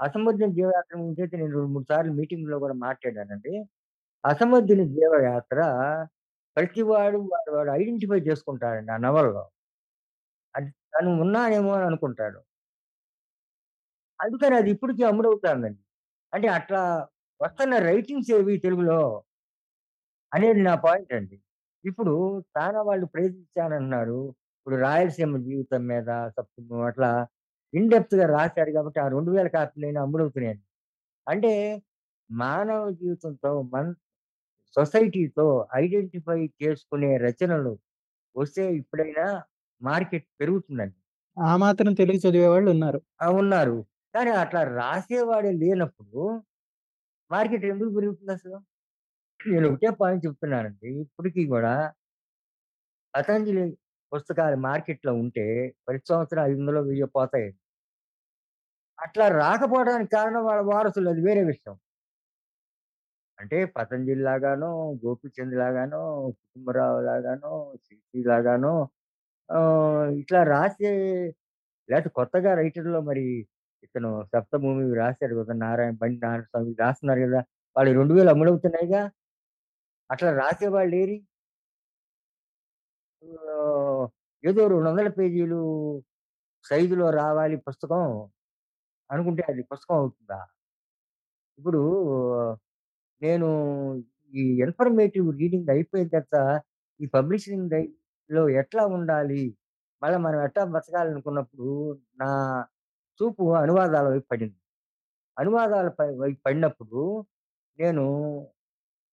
అసమర్థుని 0.00 0.54
జీవయాత్ర 0.58 0.94
గురించైతే 0.98 1.34
నేను 1.36 1.52
2, 1.54 1.70
3 1.70 1.86
సార్లు 1.90 2.12
మీటింగ్‌లో 2.18 2.58
గూడా 2.62 2.76
మాట్లాడానండి. 2.84 3.54
అసమర్థుని 4.24 4.86
జీవయాత్ర 4.94 5.60
ప్రతివాడు 6.56 7.18
వాడు 7.28 7.50
వాడు 7.56 7.70
ఐడెంటిఫై 7.78 8.20
చేసుకుంటాడండి 8.28 8.92
ఆ 8.92 9.02
నవలలో. 9.06 9.44
అది 10.54 10.70
తను 10.92 11.10
ఉన్నానేమో 11.24 11.70
అని 11.76 11.86
అనుకుంటాడు. 11.88 12.38
అందుకని 14.20 14.54
అది 14.60 14.70
ఇప్పటికి 14.74 15.02
అమ్ముడవుతాందండి. 15.08 15.80
అంటే 16.32 16.48
అట్లా 16.56 16.82
వస్తున్న 17.40 17.74
రైటింగ్స్ 17.88 18.30
ఏవి 18.36 18.54
తెలుగులో? 18.64 19.00
అనేది 20.32 20.60
నా 20.62 20.74
పాయింట్ 20.82 21.12
అండి. 21.18 21.36
ఇప్పుడు 21.84 22.12
చాలా 22.56 22.78
వాళ్ళు 22.88 23.06
ప్రయత్నించానంటున్నారు. 23.12 24.18
ఇప్పుడు 24.58 24.76
రాయలసీమ 24.82 25.36
జీవితం 25.46 25.82
మీద 25.88 26.08
సప్తమం 26.36 26.80
అట్లా 26.88 27.10
ఇన్ 27.72 27.88
డెప్త్‌గా 27.92 28.26
రాశారు 28.34 28.72
కాబట్టి 28.76 28.98
ఆ 29.00 29.08
2000 29.10 29.28
కాపీలైనా 29.56 30.00
అమ్ముడవుతున్నాయండి. 30.04 30.64
అంటే 31.26 31.52
మానవ 32.30 32.82
జీవితంతో 33.00 33.52
మన్ 33.72 33.92
సొసైటీతో 34.76 35.46
ఐడెంటిఫై 35.80 36.40
చేసుకునే 36.60 37.12
రచనలు 37.26 37.74
వస్తే 38.36 38.64
ఇప్పుడైనా 38.80 39.26
మార్కెట్ 39.80 40.28
పెరుగుతుందండి. 40.40 40.96
ఆ 41.36 41.52
మాత్రం 41.62 41.92
తెలుగు 42.00 42.18
చదివేవాళ్ళున్నారు. 42.24 43.00
ఆ! 43.18 43.28
ఉన్నారు. 43.40 43.76
కానీ 44.14 44.30
అట్లా 44.40 44.60
రాసేవాడే 44.74 45.50
లేనప్పుడు 45.60 46.22
మార్కెట్ 47.30 47.64
ఎందుకు 47.70 47.90
పెరుగుతుందసలు? 47.96 48.58
నేను 49.40 49.66
ఒకటే 49.70 49.90
పాయింట్ 50.00 50.24
చెప్తున్నానండి. 50.26 50.90
ఇప్పటికి 51.04 51.42
గూడా 51.52 51.74
పతంజలి 53.14 53.64
పుస్తకాలు 54.12 54.56
మార్కెట్‌లో 54.64 55.12
ఉంటే 55.22 55.46
ప్రతి 55.86 56.06
సంవత్సరం 56.10 56.42
500 56.46 56.88
వెయ్యో 56.88 57.08
పోతాయి. 57.14 57.48
అట్లా 58.98 59.24
రాకపోవడానికి 59.38 60.10
కారణం 60.16 60.42
వాళ్ళ 60.48 60.62
వారసులు 60.70 61.08
అది 61.10 61.22
వేరే 61.26 61.42
విషయం. 61.50 61.74
అంటే 63.38 63.58
పతంజలి 63.74 64.22
లాగానో, 64.28 64.70
గోపీచంద్ 65.02 65.54
లాగానో, 65.60 66.00
కుటుంబరావు 66.38 66.98
లాగానో, 67.08 67.52
శిశి 67.84 67.98
లాగానో 68.30 68.72
ఆహ్, 69.50 70.08
ఇట్లా 70.20 70.40
రాసే 70.50 70.90
లేతే 71.88 72.10
కొత్తగా 72.18 72.50
రైటర్‌లో 72.60 73.00
మరి 73.08 73.24
ఇతను 73.84 74.10
'సప్తభూమి' 74.26 74.86
రాసాడు 75.00 75.34
కదా! 75.40 75.54
నారాయణ 75.62 75.94
బండి 76.02 76.18
నారాయణ 76.24 76.44
స్వామి 76.50 76.72
రాస్తున్నారు 76.80 77.22
గదా! 77.26 77.40
వాళ్ళు 77.76 77.92
2000 77.94 78.30
అమ్ముడవుతున్నాయిగా. 78.34 79.02
అట్లా 80.10 80.30
రాసేవాళ్ళేరి? 80.38 81.16
ఆహ్, 83.22 84.04
ఏదో 84.44 84.62
200 84.68 85.10
పేజీలు 85.18 85.60
సైజులో 86.64 87.06
రావాలి 87.20 87.56
పుస్తకం 87.66 88.04
అనుకుంటే 89.10 89.42
అది 89.50 89.62
పుస్తకం 89.70 89.96
అవుతుందా? 90.00 90.40
ఇప్పుడు 91.58 91.80
నేను 93.22 93.48
ఈ 94.32 94.42
ఇన్ఫర్మేటివ్ 94.64 95.28
రీడింగ్ 95.38 95.70
అయిపోయిన 95.70 96.08
తర్వాత, 96.10 96.36
ఈ 97.00 97.06
పబ్లిషింగ్ 97.14 97.68
డైలో 97.70 98.42
ఎట్లా 98.60 98.84
ఉండాలి? 98.96 99.42
మళ్ళా 100.02 100.18
మనం 100.26 100.40
ఎట్టా 100.46 100.62
బతకాలనుకున్నప్పుడు, 100.74 101.70
నా 102.18 102.30
చూపు 103.20 103.44
అనువాదాల 103.62 104.06
వైపు 104.12 104.26
పడింది. 104.32 104.58
అనువాదాల 105.36 105.88
పై 105.98 106.08
వైపు 106.22 106.40
పడినప్పుడు, 106.46 107.02
నేను 107.78 108.04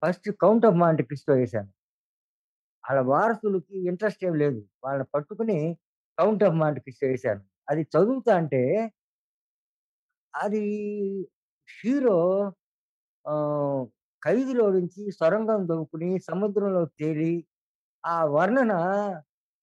first 0.01 0.29
'count 0.39 0.67
of 0.67 0.77
Monte 0.77 1.03
Cristo' 1.09 1.37
ఏశాను. 1.43 1.71
వాళ్ళ 2.85 2.99
వారసులకి 3.09 3.75
ఇంట్రెస్ట్ 3.89 4.23
ఏం 4.27 4.35
లేదు. 4.35 4.61
వాళ్ళని 4.83 5.07
పట్టుకుని 5.13 5.59
'కౌంట్ 6.17 6.43
ఆఫ్ 6.47 6.57
మాంటే 6.57 6.81
క్రిస్టో' 6.85 7.09
ఏశాను. 7.13 7.41
అది 7.67 7.83
చదువుతాంటే 7.93 8.61
అది 10.33 10.63
హీరో 11.69 12.17
ఆహ్, 13.25 13.81
ఖైదులో 14.23 14.65
నుంచి 14.75 15.01
సొరంగం 15.17 15.61
తవ్వుకుని 15.69 16.09
సముద్రంలోకి 16.27 16.93
తేలి, 17.01 17.33
ఆ 18.03 18.17
వర్ణన 18.35 18.73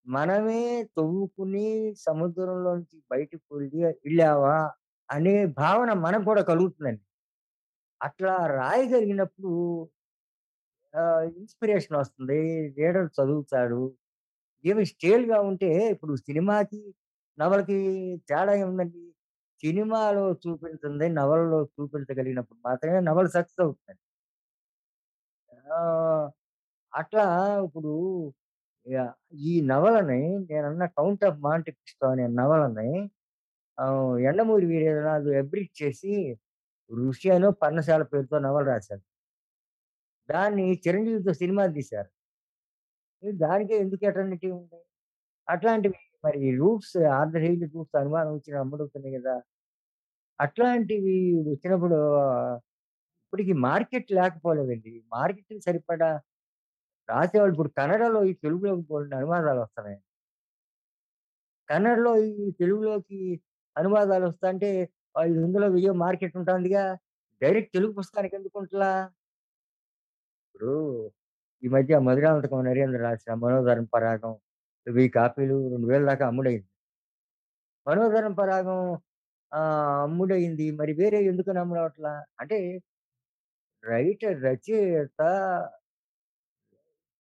మనమే 0.07 0.63
తవ్వుకుని 0.97 1.67
సముద్రంలోంచి 2.05 2.97
బయటకు 3.11 3.45
వెళ్ళి 3.55 3.81
ఎళ్ళావా 4.03 4.57
అనే 5.09 5.35
భావన 5.61 5.91
మనకు 6.05 6.27
కూడా 6.31 6.43
కలుగుతుందండి. 6.51 7.05
అట్లా 8.01 8.33
రాయగలిగినప్పుడు 8.57 9.53
ఇన్‌స్పిరేషన్ 11.31 11.97
వస్తుంది. 11.99 12.39
రీడర్ 12.79 13.09
చదువుతాడు. 13.19 13.83
ఏమి 14.65 14.85
స్టేల్‌గా 14.93 15.39
ఉంటే 15.51 15.71
ఇప్పుడు 15.95 16.15
సినిమాకి, 16.27 16.83
నవలకి 17.39 17.79
తేడా 18.31 18.55
ఏముందండి? 18.61 19.05
సినిమాలో 19.63 20.25
చూపించింది 20.45 21.07
నవలలో 21.17 21.61
చూపించగలిగినప్పుడు 21.75 22.61
మాత్రమే 22.67 23.01
నవల 23.09 23.29
సక్సెస్ 23.37 23.63
అవుతుంది 23.65 23.99
అట్లా 26.93 27.25
ఇప్పుడు 27.67 27.93
ఈ 29.45 29.55
నవలని 29.67 30.21
నేనన్న 30.45 30.85
'కౌంట్ 30.95 31.25
ఆఫ్ 31.25 31.41
మాంటే 31.41 31.73
అనే 32.09 32.27
నవలని 32.39 32.91
ఎండమూరి 34.29 34.67
వీరేంద్రనాథ్ 34.67 35.29
అబ్రిడ్ 35.41 35.73
చేసి 35.81 36.13
'ఋషి' 36.91 37.33
అనో, 37.33 37.51
'పర్ణశాల' 37.61 38.09
పేరుతో 38.13 38.39
నవలు 38.47 38.67
రాశారు. 38.73 39.03
దాన్ని 40.29 40.67
చిరంజీవితో 40.85 41.33
సినిమా 41.35 41.65
తీశారు. 41.77 42.11
దానికే 43.23 43.75
ఎందుకు 43.85 44.03
ఎటర్నిటీ 44.11 44.49
ఉంది? 44.53 44.79
అట్లాంటివి 45.49 45.97
మరి 46.25 46.41
రూట్స్ 46.59 46.97
ఆర్థర్ 47.19 47.45
హెయిలీ 47.47 47.67
రూట్స్ 47.75 47.97
అనుమానం 48.01 48.33
వచ్చిన 48.35 48.57
అమ్ముడవుతున్నాయి 48.65 49.15
కదా 49.19 49.35
అట్లాంటివి 50.41 51.17
వచ్చినప్పుడు 51.51 51.99
ఇప్పటికి 53.25 53.55
మార్కెట్ 53.67 54.09
లేకపోలేదండి. 54.13 54.93
మార్కెట్ 55.17 55.55
సరిపడా 55.67 56.11
రాసేవాళ్ళు 57.09 57.55
ఇప్పుడు 57.55 57.71
కన్నడలో 57.79 58.21
ఈ 58.31 58.33
తెలుగులోకి 58.45 58.89
అనువాదాలు 59.13 59.61
వస్తున్నాయి 59.65 59.99
కన్నడలో 61.69 62.13
ఈ 62.41 62.47
తెలుగులోకి 62.61 63.21
అనువాదాలు 63.77 64.25
వస్తాయంటే 64.27 64.71
ఐదు 65.19 65.39
ఇందులో 65.47 65.67
వెయ్యో 65.69 65.93
మార్కెట్ 66.05 66.37
ఉంటుందిగా 66.41 66.85
డైరెక్ట్ 67.43 67.73
తెలుగు 67.77 67.93
పుస్తకానికి 67.93 68.35
ఎందుకుంటలా? 68.39 68.91
ఇప్పుడు 70.55 70.73
ఈ 71.63 71.69
మధ్య 71.69 71.99
'మధురాంతకం' 72.01 72.65
నరేంద్ర 72.67 73.01
రాసిన 73.05 73.33
'మనోధర్మ 73.43 73.87
పరాగం' 73.95 74.37
1000 74.87 75.07
కాపీలు 75.17 75.59
2000 75.71 76.05
దాకా 76.11 76.25
అమ్ముడైంది 76.31 76.69
'మనోధర్మ 77.87 78.33
పరాగం' 78.39 78.91
ఆ 79.53 79.61
అమ్ముడైంది 80.07 80.67
మరి 80.81 80.93
వేరే 81.01 81.19
ఎందుకు 81.31 81.51
నమ్మడవట్లా 81.59 82.13
అంటే 82.41 82.59
రైటర్ 83.85 84.39
రచయిత 84.45 85.21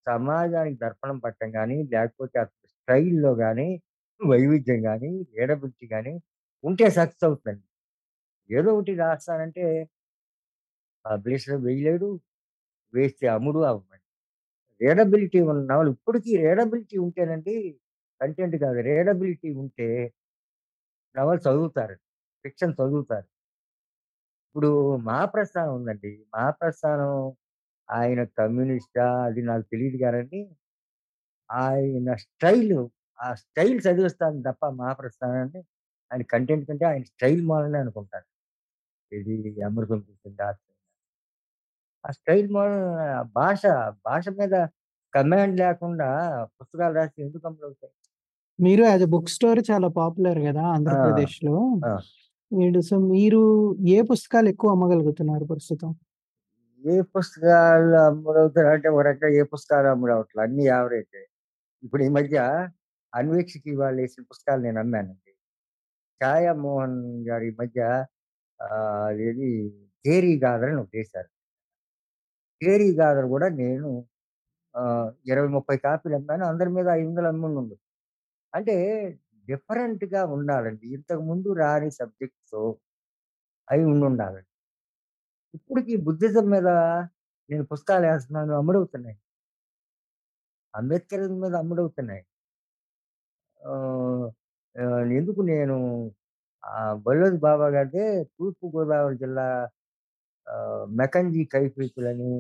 సమాజానికి 0.07 0.79
దర్పణం 0.83 1.19
పట్టం 1.25 1.49
కానీ 1.57 1.77
లేకపోతే 1.93 2.37
అతని 2.45 2.69
స్టైల్‌లో 2.75 3.33
కానీ 3.43 3.69
వైవిధ్యం 4.21 4.81
కానీ 4.89 5.11
రీడబిలిటీ 5.33 5.87
కానీ 5.95 6.15
ఉంటే 6.65 6.87
సక్సెస్ 6.99 7.27
అవుతుంది 7.29 7.63
ఏదో 8.51 8.71
ఒకటి 8.77 8.93
రాస్తానంటే 9.03 9.65
పబ్లిషర్ 11.05 11.61
వేయలేడు. 11.65 12.09
వేస్తే 12.93 13.27
అమ్ముడు 13.35 13.61
అవ్వండి 13.71 13.99
రీడబిలిటీ 14.81 15.41
ఉన్న 15.53 15.73
వాళ్ళు 15.73 15.93
ఇప్పటికీ 15.97 16.33
రీడబిలిటీ 16.45 16.97
ఉంటేనండి 17.07 17.57
కంటెంట్ 18.21 18.57
కాదు. 18.65 18.79
రీడబిలిటీ 18.89 19.51
ఉంటే 19.63 19.89
నవలు 21.15 21.41
చదువుతారు. 21.45 21.97
ఫిక్షన్ 22.45 22.75
చదువుతారు. 22.79 23.27
ఇప్పుడు 24.55 24.71
'మహాప్రస్థానం' 25.05 25.75
ఉందండి. 25.77 26.11
'మహాప్రస్థానం' 26.33 27.21
ఆయన 27.89 28.21
కమ్యూనిస్టా 28.37 29.07
అది 29.27 29.43
నాకు 29.49 29.65
తెలియదు 29.73 29.99
కానీ 30.05 30.41
ఆయన 31.51 32.09
స్టైల్ 32.25 32.75
ఆ 33.19 33.29
స్టైల్ 33.43 33.79
చదివిస్తాను 33.87 34.41
తప్ప 34.47 34.63
'మహాప్రస్థానాన్ని' 34.75 35.63
ఆయన 36.11 36.23
కంటెంట్ 36.33 36.67
కంటే 36.69 36.85
ఆయన 36.91 37.05
స్టైల్ 37.13 37.43
మూలనే 37.49 37.79
అనుకుంటాను. 37.85 38.29
ఇది 39.13 39.35
'అమృతం 39.63 40.01
చూసింది 40.07 40.43
ఆ 42.05 42.11
స్టైల్ 42.17 42.49
మూలన 42.51 43.03
భాష, 43.35 43.63
భాష 44.07 44.25
మీద 44.39 44.55
కమాండ్ 45.13 45.57
లేకుండా 45.61 46.09
పుస్తకాలు 46.57 46.95
రాస్తే 46.99 47.21
ఎందుకు 47.25 47.45
అమ్ముడవుతాయి? 47.49 47.93
మీరు 48.59 48.83
యాస్ 48.85 49.03
ఎ 49.03 49.11
బుక్ 49.13 49.31
స్టోర్ 49.35 49.61
చాలా 49.69 49.89
పాపులర్ 49.97 50.41
గదా! 50.47 50.63
ఆ! 50.85 50.93
ఆంధ్రప్రదేశ్‌లో. 50.93 51.55
ఆ! 51.83 52.03
మీరు 52.51 52.81
సో, 52.89 52.97
మీరు 53.13 53.43
ఏ 53.91 54.09
పుస్తకాలు 54.11 54.49
ఎక్కువ 54.53 54.75
అమ్మగలుగుతున్నారు 54.77 55.45
ప్రస్తుతం? 55.53 55.91
ఏ 56.85 56.97
పుస్తకాలు 57.15 57.97
అమ్ముడవుతాయంటే 58.03 58.89
ఒక 58.95 59.03
రకంగా 59.09 59.29
ఏ 59.39 59.53
పుస్తకాలు 59.53 59.89
అమ్ముడవట్ల. 59.93 60.39
అన్నీ 60.47 60.65
యావరేజే. 60.69 61.23
ఇప్పుడు 61.83 62.03
ఈ 62.05 62.19
మధ్య 62.19 62.37
'అన్వేషికి' 63.13 63.75
వాళ్ళేసిన 63.83 64.23
పుస్తకాలు 64.31 64.63
నేను 64.67 64.81
అమ్మానండి. 64.85 65.33
ఛాయా 66.21 66.53
మోహన్ 66.63 66.99
గారు 67.29 67.47
ఈ 67.51 67.57
మధ్య 67.61 67.81
అదేది 68.61 69.51
'తేరీ 70.05 70.35
గాథర్' 70.45 70.73
అని 70.73 70.83
కేరీ 72.63 72.89
గాథలు 72.99 73.29
కూడా 73.33 73.49
నేను 73.61 73.91
ఆహ్, 74.75 75.11
20, 75.27 75.51
30 75.57 75.79
కాపీలు 75.85 76.17
అమ్మాను. 76.19 76.45
అందరి 76.51 76.71
మీద 76.77 76.89
500 76.97 77.29
అమ్ముండుండొచ్చు. 77.33 77.87
అంటే 78.53 78.77
డిఫరెంట్‌గా 79.49 80.23
ఉండాలండి. 80.37 80.87
ఇంతకుముందు 80.97 81.49
రాని 81.63 81.91
సబ్జెక్ట్‌తో 82.01 82.63
అయి 83.69 83.85
ఉండుండాలండి. 83.93 84.45
ఇప్పటికి 85.55 85.95
బుద్ధిజం 86.07 86.47
మీద 86.53 86.69
నేను 87.51 87.65
పుస్తకాలేస్తున్నాను 87.73 88.53
అమ్ముడవుతున్నాయి. 88.61 89.17
అంబేద్కరిజం 90.75 91.39
మీద 91.43 91.55
అమ్ముడవుతున్నాయి. 91.63 92.23
ఆహ్, 93.61 94.27
ఆహ్, 94.77 95.07
ఎందుకు 95.19 95.41
నేను 95.51 95.77
ఆహ్, 96.65 96.97
బల్లోది 97.05 97.39
బాబా 97.45 97.67
గారిదే 97.75 98.07
తూర్పు 98.35 98.67
గోదావరి 98.75 99.17
జిల్లా 99.23 99.47
ఆహ్, 100.47 100.85
మెకంజీ 100.99 101.43
కైఫీకులని, 101.53 102.33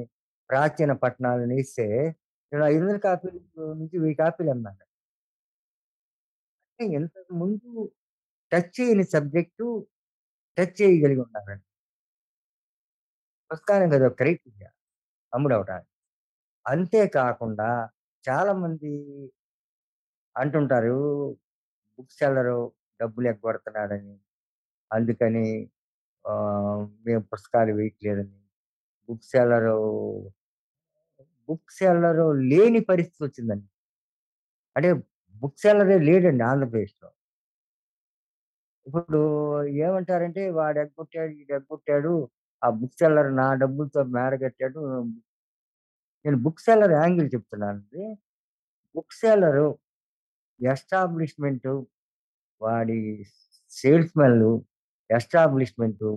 ప్రాచీన 0.52 0.92
పట్టణాలని 1.04 1.56
ఇస్తే 1.64 1.86
నేను 2.52 2.64
500 2.70 2.98
కాపీలు 3.06 3.38
నుంచి 3.80 3.96
1000 4.04 4.16
కాపీలు 4.22 4.50
అమ్మాను. 4.54 4.84
అంటే 6.70 6.84
ఇంతకు 6.98 7.32
ముందు 7.42 7.70
టచ్ 8.52 8.72
చేయని 8.76 9.04
సబ్జెక్టు 9.14 9.66
టచ్ 10.58 10.74
చేయగలిగి 10.80 11.20
ఉండాలండి. 11.24 11.64
పుస్తకానికి 13.50 13.94
అదొక 13.96 14.14
క్రైటీరియా 14.20 14.68
అమ్ముడవటానికి. 15.32 15.90
అంతే 16.66 17.02
కాకుండా 17.18 17.68
చాలామంది 18.24 18.92
అంటుంటారు 20.36 20.96
బుక్ 21.98 22.12
సెల్లరు 22.18 22.58
డబ్బులు 23.00 23.26
ఎగ్గొడుతున్నాడని. 23.32 24.14
అందుకని 24.90 25.46
మేము 27.06 27.22
పుస్తకాలు 27.32 27.72
వేయట్లేదని. 27.78 28.38
బుక్ 29.08 29.26
సెల్లరు 29.32 29.76
బుక్ 31.48 31.70
సెల్లర్ 31.76 32.20
లేని 32.50 32.80
పరిస్థితి 32.90 33.22
వచ్చిందండి 33.26 33.66
అంటే 34.76 34.90
బుక్ 35.36 35.58
సెల్లరే 35.62 35.96
లేడండి 36.06 36.44
ఆంధ్రప్రదేశ్‌లో. 36.50 37.08
ఇప్పుడు 38.86 39.18
ఏమంటారంటే 39.84 40.42
వాడు 40.56 40.78
ఎగ్గొట్టాడు, 40.84 41.32
ఇది 41.42 41.52
ఎగ్గొట్టాడు. 41.58 42.12
ఆ 42.62 42.68
బుక్ 42.78 42.96
సెల్లర్ 43.00 43.30
నా 43.38 43.46
డబ్బులతో 43.62 44.00
మేడ 44.16 44.32
కట్టాడు. 44.42 44.80
నేను 46.24 46.38
బుక్ 46.44 46.60
సెల్లర్ 46.64 46.92
యాంగిల్ 46.98 47.28
చెప్తున్నానండి. 47.34 48.02
బుక్ 48.94 49.14
సెల్లరు 49.20 49.68
ఎస్టాబ్లిష్‌మెంటు 50.60 51.74
వాడి 52.60 52.98
సేల్స్ 53.72 54.14
మెన్లు 54.20 54.52
ఎస్టాబ్లిష్‌మెంటు 55.10 56.10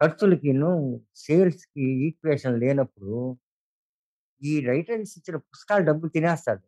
ఖర్చులకిను, 0.00 0.72
సేల్స్‌కి 1.24 1.86
ఈక్వేషన్ 2.08 2.58
లేనప్పుడు 2.64 3.14
ఈ 4.42 4.52
రైటర్స్ 4.66 5.14
ఇచ్చిన 5.18 5.36
పుస్తకాలు 5.46 5.84
డబ్బులు 5.88 6.10
తినేస్తాడు. 6.16 6.62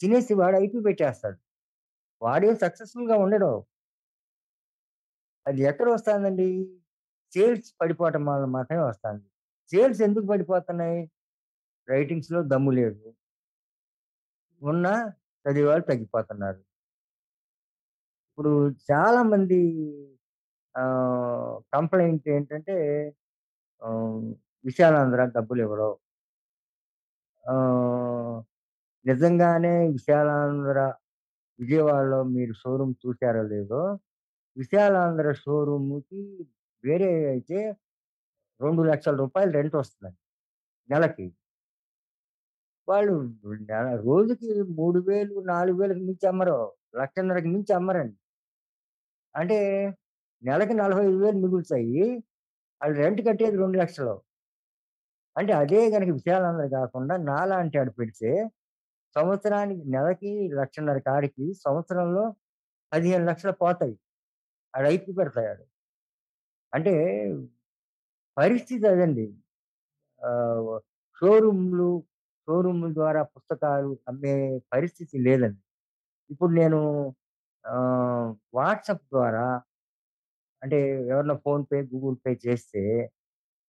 తినేసి 0.00 0.32
వాడు 0.40 0.56
ఐపీ 0.62 0.78
పెట్టేస్తాడు. 0.86 1.38
వాడేం 2.22 2.56
సక్సెస్‌ఫుల్‌గా 2.62 3.16
ఉండడు. 3.24 3.52
అది 5.46 5.60
ఎక్కడ 5.70 5.88
వస్తుందండి 5.94 6.48
సేల్స్ 7.32 7.68
పడిపోవటం 7.80 8.22
వల్ల 8.30 8.44
మాత్రమే 8.56 8.82
వస్తుంది 8.84 9.24
సేల్స్ 9.70 10.00
ఎందుకు 10.08 10.26
పడిపోతున్నాయి? 10.32 11.00
రైటింగ్స్‌లో 11.88 12.40
దమ్ము 12.52 12.72
లేదు. 12.78 13.00
ఉన్నా 14.62 14.92
చదివేవాళ్ళు 15.46 15.84
తగ్గిపోతున్నారు. 15.90 16.60
ఇప్పుడు 18.38 18.50
చాలామంది 18.88 19.56
కంప్లైంట్ 21.72 22.26
ఏంటంటే 22.28 22.76
విశాలాంధ్ర 24.64 25.20
డబ్బులు 25.36 25.60
ఇవ్వరు 25.66 25.88
నిజంగానే 29.06 29.74
విశాలాంధ్ర 29.94 30.78
విజయవాడలో 31.58 32.20
మీరు 32.34 32.54
షోరూమ్ 32.62 32.94
చూసారో 33.04 33.42
లేదో, 33.52 33.82
విశాలాంధ్ర 34.56 35.28
షోరూమ్‌కి 35.42 36.22
వేరే 36.84 37.10
అయితే 37.32 37.58
రెండు 38.60 38.82
లక్షల 38.90 39.16
రూపాయలు 39.24 39.52
రెంట్ 39.58 39.76
వస్తుందండి 39.80 40.20
నెలకి. 40.88 41.26
వాళ్ళు 42.88 43.14
నెల 43.70 43.86
రోజుకి 44.04 44.48
3000, 44.78 45.34
4000కి 45.50 46.02
మించి 46.08 46.26
అమ్మరు. 46.30 46.58
1,50,000కి 46.96 47.50
మించి 47.54 47.72
అమ్మరండి. 47.78 48.16
అంటే 49.34 49.58
నెలకి 50.42 50.74
45,000 50.74 51.38
మిగులుతాయి. 51.44 52.02
వాళ్ళు 52.80 52.96
రెంట్ 53.02 53.20
కట్టేది 53.28 53.56
రెండు 53.62 53.78
లక్షలు 53.82 54.14
అంటే 55.38 55.52
అదే 55.54 55.80
గనక 55.94 56.10
కాకుండా 56.18 56.44
గాకుండా 56.74 57.14
నాలాంటి 57.28 57.76
ఆడు 57.78 57.92
పెడితే 57.98 58.30
సంవత్సరానికి 59.16 59.84
నెలకి 59.94 60.32
లక్షన్నర 60.60 60.98
కాడికి 61.08 61.46
సంవత్సరంలో 61.66 62.24
పదిహేను 62.92 63.26
లక్షలు 63.30 63.54
పోతాయి. 63.62 63.96
ఆడు 64.74 64.88
ఐపీ 64.94 65.12
పెడతాడు. 65.18 65.64
అంటే 66.72 66.92
పరిస్థితి 68.36 68.86
అదండి. 68.88 69.26
షోరూమ్‌లు, 71.16 71.88
షోరూమ్ 72.48 72.84
ద్వారా 72.94 73.22
పుస్తకాలు 73.34 73.92
అమ్మే 74.08 74.34
పరిస్థితి 74.72 75.16
లేదండి. 75.26 75.60
ఇప్పుడు 76.30 76.52
నేను 76.60 76.80
వాట్సాప్ 78.54 79.04
ద్వారా 79.10 79.46
అంటే 80.62 80.78
ఎవరైనా 81.10 81.36
ఫోన్‌పే, 81.44 81.78
గూగుల్ 81.90 82.16
పే 82.24 82.32
చేస్తే 82.44 82.82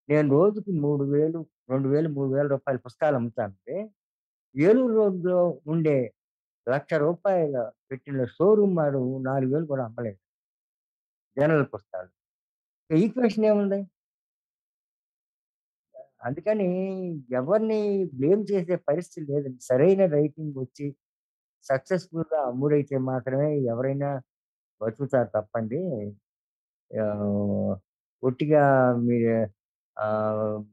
నేను 0.08 0.28
రోజుకి 0.36 0.72
మూడు 0.82 1.04
వేలు 1.12 1.40
రెండు 1.70 1.88
వేలు 1.88 2.08
మూడు 2.14 2.30
వేల 2.34 2.46
రూపాయల 2.54 2.78
పుస్తకాలు 2.86 3.16
అమ్ముతానండి 3.20 3.76
ఏలూరు 4.54 4.94
రోడ్‌లో 4.98 5.40
ఉండే 5.72 5.98
లక్ష 6.66 6.92
రూపాయల 7.04 7.56
పెట్టిన 7.90 8.24
షోరూమ్ 8.36 8.76
వాడు 8.80 9.00
4,000 9.24 9.66
కూడా 9.72 9.84
అమ్మలేదు 9.88 10.18
జనరల్ 11.36 11.66
పుస్తకాలు. 11.72 12.10
ఈక్వేషన్ 12.90 13.46
ఏముంది? 13.50 13.80
అందుకని 16.26 16.68
ఎవరిని 17.38 17.78
బ్లేమ్ 18.14 18.42
చేసే 18.50 18.76
పరిస్థితి 18.88 19.24
లేదండి. 19.30 19.60
సరైన 19.68 20.02
రైటింగ్ 20.14 20.54
వచ్చి 20.62 20.86
సక్సెస్‌ఫుల్‌గా 21.66 22.40
అమ్ముడైతే 22.50 22.96
మాత్రమే 23.10 23.50
ఎవరైనా 23.72 24.10
బతుకుతారు 24.80 25.30
తప్పండి. 25.36 25.80
ఒట్టిగా 28.22 28.62
మీరు 29.02 29.34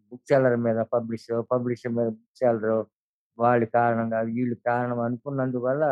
బుక్ 0.10 0.26
సెల్లర్ 0.30 0.58
మీద 0.68 0.80
పబ్లిషర్ 0.94 1.42
పబ్లిషర్ 1.54 1.94
మీద 1.98 2.08
బుక్ 2.18 2.38
సెల్లరు 2.42 2.78
వాళ్ళు 3.38 3.66
కారణం 3.78 4.08
కాదు, 4.16 4.30
వీళ్ళు 4.38 4.56
కారణం 4.70 5.00
అనుకున్నందువల్ల 5.08 5.84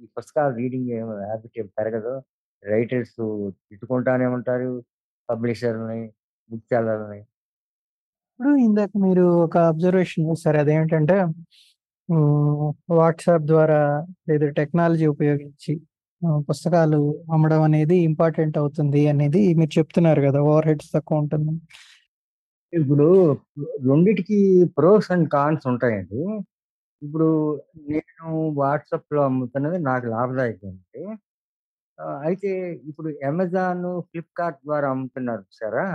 ఈ 0.00 0.06
పుస్తకాలు 0.16 0.52
రీడింగ్ 0.60 0.90
హ్యాబిట్ 1.24 1.58
ఏం 1.62 1.68
పెరగదు. 1.78 2.14
రైటర్స్ 2.62 3.16
తిట్టుకుంటానే 3.68 4.26
ఉంటారు. 4.38 4.70
పబ్లిషర్ని 5.28 6.00
బుక్ 6.50 6.66
సెల్లర్ని 6.72 7.20
ఇప్పుడు 8.40 8.52
ఇందాక 8.66 8.90
మీరు 9.06 9.24
ఒక 9.46 9.56
అబ్జర్వేషన్ 9.72 10.24
చేశారు. 10.30 10.58
అదేంటంటే 10.62 11.16
వాట్సాప్ 13.00 13.44
ద్వారా 13.52 13.80
లేదా 14.28 14.46
టెక్నాలజీ 14.60 15.06
ఉపయోగించి 15.14 15.72
పుస్తకాలు 16.50 17.00
అమ్మడం 17.34 17.60
అనేది 17.68 17.96
ఇంపార్టెంట్ 18.10 18.56
అవుతుంది 18.62 19.00
అనేది 19.12 19.42
మీరు 19.60 19.72
చెప్తున్నారు 19.78 20.20
కదా 20.26 20.38
ఓవర్ 20.50 20.68
హెడ్స్ 20.70 20.90
తక్కువ 20.96 21.22
ఉంటుంది 21.22 21.54
ఇప్పుడు 22.74 23.06
రెండిటికి 23.86 24.38
ప్రోస్ 24.76 25.08
అండ్ 25.14 25.28
కాన్స్ 25.34 25.64
ఉంటాయండి. 25.70 26.20
ఇప్పుడు 27.02 27.28
నేను 27.90 28.28
వాట్సాప్‌లో 28.60 29.20
అమ్ముతున్నది 29.28 29.78
నాకు 29.88 30.06
లాభదాయకమైంది. 30.14 31.04
ఆహ్, 31.98 32.20
అయితే 32.28 32.52
ఇప్పుడు 32.90 33.10
అమెజాను, 33.30 33.92
ఫ్లిప్‌కార్ట్ 34.10 34.60
ద్వారా 34.66 34.88
అమ్ముతున్నారు 34.94 35.44
చూసారా? 35.48 35.86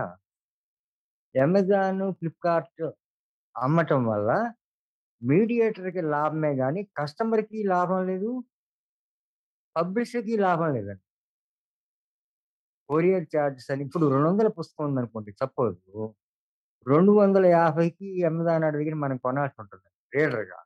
అమెజాను, 1.36 2.06
ఫ్లిప్‌కార్ట్ 2.20 2.84
అమ్మటం 3.56 4.02
వల్ల 4.08 4.30
మీడియేటర్‌కి 5.22 6.04
లాభమే 6.14 6.54
గాని, 6.62 6.82
కస్టమర్‌కి 7.00 7.60
లాభం 7.72 8.02
లేదు. 8.10 8.32
పబ్లిషర్‌కి 9.76 10.36
లాభం 10.44 10.70
లేదండి. 10.76 11.02
కొరియర్ 12.90 13.26
చార్జెస్ 13.34 13.70
అని 13.74 13.84
ఇప్పుడు 13.88 14.06
200 14.10 14.28
పుస్తకం 14.58 14.86
ఉందనుకోండి 14.90 15.32
సపోజు. 15.42 15.92
250కి 16.86 18.10
అమెజాన్ 18.30 18.66
ఆడి 18.68 18.78
దగ్గర 18.80 18.96
మనం 19.04 19.18
కొనాల్సి 19.24 19.58
ఉంటుంది 19.64 19.88
రీడర్‌గా. 20.14 20.60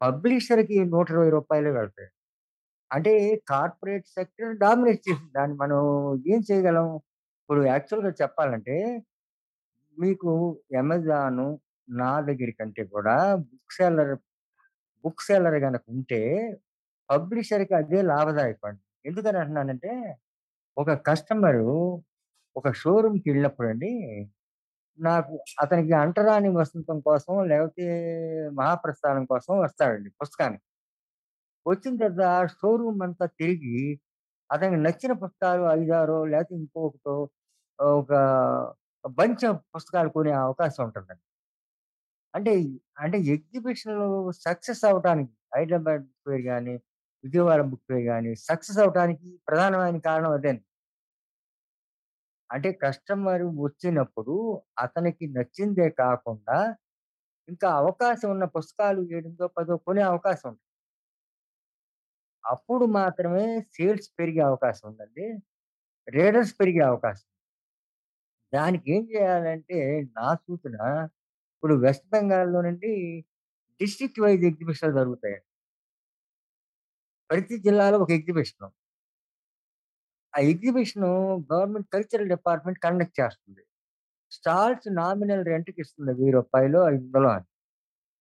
పబ్లిషర్‌కి 0.00 0.76
రూ. 0.84 0.86
120 0.92 1.38
వెళ్తాయి. 1.76 2.08
అంటే 2.90 3.12
కార్పొరేట్ 3.50 4.06
సెక్టర్ 4.16 4.52
డామినేట్ 4.62 5.02
చేసింది. 5.06 5.32
దాన్ని 5.38 5.56
మనం 5.62 5.80
ఏం 6.26 6.40
చేయగలం? 6.48 6.88
ఇప్పుడు 7.42 7.62
యాక్చువల్‌గా 7.68 8.12
చెప్పాలంటే 8.20 8.76
మీకు 9.96 10.30
అమెజాను 10.80 11.46
నా 11.94 12.10
దగ్గర 12.28 12.50
కంటే 12.58 12.82
కూడా 12.94 13.16
బుక్ 13.44 13.74
సెల్లర్ 13.78 14.14
బుక్ 15.04 15.22
సెల్లర్ 15.28 15.58
గనక 15.66 15.84
ఉంటే 15.94 16.20
పబ్లిషర్‌కి 17.08 17.74
అదే 17.80 18.00
లాభదాయకం 18.10 18.68
అండి. 18.70 18.82
ఎందుకని 19.04 19.38
అంటున్నానంటే 19.42 19.92
ఒక 20.76 20.90
కస్టమరు 21.08 21.68
ఒక 22.56 22.68
షోరూమ్‌కెళ్ళినప్పుడండి 22.80 23.92
నాకు 24.98 25.34
అతనికి 25.60 25.92
అంటరాని 25.94 26.50
వసంతం 26.50 26.98
కోసం 27.00 27.34
లేకపోతే 27.48 27.86
మహాప్రస్థానం 28.52 29.24
కోసం 29.26 29.52
వస్తాడండి 29.60 30.10
పుస్తకానికి. 30.20 30.60
వచ్చిన 31.66 31.94
తర్వాత 32.02 32.24
షోరూమ్ 32.52 33.00
అంతా 33.02 33.26
తిరిగి 33.40 33.78
అతనికి 34.50 34.80
నచ్చిన 34.82 35.12
పుస్తకాలు 35.22 35.62
5, 35.68 35.92
6 35.94 36.18
లేకపోతే 36.32 36.54
ఇంకొకటో 36.60 37.16
ఒక 37.98 38.12
బంచ్ 39.04 39.44
పుస్తకాలు 39.74 40.10
కొనే 40.10 40.32
అవకాశం 40.44 40.82
ఉంటుందండి. 40.86 41.20
అంటే, 42.34 42.52
అంటే 42.98 43.18
ఎగ్జిబిషన్ 43.34 44.00
సక్సెస్ 44.46 44.82
అవ్వటానికి 44.84 45.32
హైదరాబాద్ 45.54 46.02
బుక్ 46.02 46.22
ఫెయిర్ 46.26 46.44
కానీ 46.46 46.74
విజయవాడ 47.24 47.60
బుక్ 47.70 47.84
ఫెయిర్ 47.90 48.06
కానీ 48.06 48.32
సక్సెస్ 48.48 48.78
అవ్వటానికి 48.78 49.28
ప్రధానమైన 49.48 49.98
కారణం 50.08 50.32
అదేనండి. 50.38 50.65
అంటే 52.50 52.70
కస్టమర్ 52.82 53.44
వచ్చినప్పుడు 53.60 54.34
అతనికి 54.78 55.24
నచ్చిందే 55.32 55.88
కాకుండా 56.00 56.58
ఇంకా 57.48 57.68
అవకాశం 57.80 58.28
ఉన్న 58.34 58.46
పుస్తకాలు 58.56 59.02
8, 59.12 59.28
10 59.50 59.78
కొనే 59.86 60.02
అవకాశం 60.10 60.48
ఉంటుంది 60.48 60.58
అప్పుడు 62.44 62.84
మాత్రమే 62.96 63.44
సేల్స్ 63.74 64.08
పెరిగే 64.18 64.42
అవకాశం 64.48 64.84
ఉందండి. 64.90 65.26
రీడర్స్ 66.08 66.54
పెరిగే 66.60 66.82
అవకాశం. 66.88 67.22
దానికి 68.52 68.86
ఏం 68.94 69.02
చేయాలంటే 69.10 69.78
నా 70.16 70.28
సూచన 70.42 70.76
ఇప్పుడు 71.54 71.74
వెస్ట్ 71.84 72.06
బెంగాల్‌లోనండి 72.12 72.92
డిస్ట్రిక్ట్ 73.80 74.22
వైస్ 74.24 74.44
ఎగ్జిబిషన్‌లు 74.50 74.96
జరుగుతాయండి. 75.00 75.42
ప్రతి 77.30 77.56
జిల్లాలో 77.64 77.96
ఒక 77.98 78.10
ఎగ్జిబిషను. 78.16 78.68
ఆ 80.36 80.42
exhibition 80.50 81.06
government 81.50 81.88
cultural 81.92 82.30
department 82.32 82.78
conduct 82.82 83.18
చేస్తుంది. 83.20 83.62
స్టాల్స్ 84.32 84.88
నామినల్ 84.98 85.44
రెంట్‌కి 85.50 85.80
ఇస్తుంది. 85.84 86.12
వెయ్యి 86.18 86.34
రూపాయలు 86.38 86.80
ఐదు 86.88 87.04
వందలు 87.06 87.30
అని. 87.34 87.48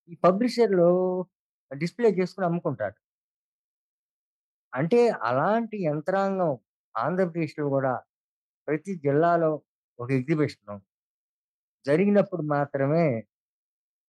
ఈ 0.09 0.15
పబ్లిషర్‌లు 0.25 0.89
డిస్‌ప్లే 1.71 2.11
చేసుకుని 2.19 2.47
అమ్ముకుంటారు. 2.49 2.95
అంటే 4.73 4.99
అలాంటి 5.29 5.77
యంత్రాంగం 5.85 6.51
ఆంధ్రప్రదేశ్‌లో 6.95 7.65
కూడా 7.75 7.93
ప్రతి 8.67 8.93
జిల్లాలో 9.05 9.51
ఒక 9.99 10.09
ఎగ్జిబిషన్ 10.19 10.81
జరిగినప్పుడు 11.85 12.43
మాత్రమే 12.51 13.05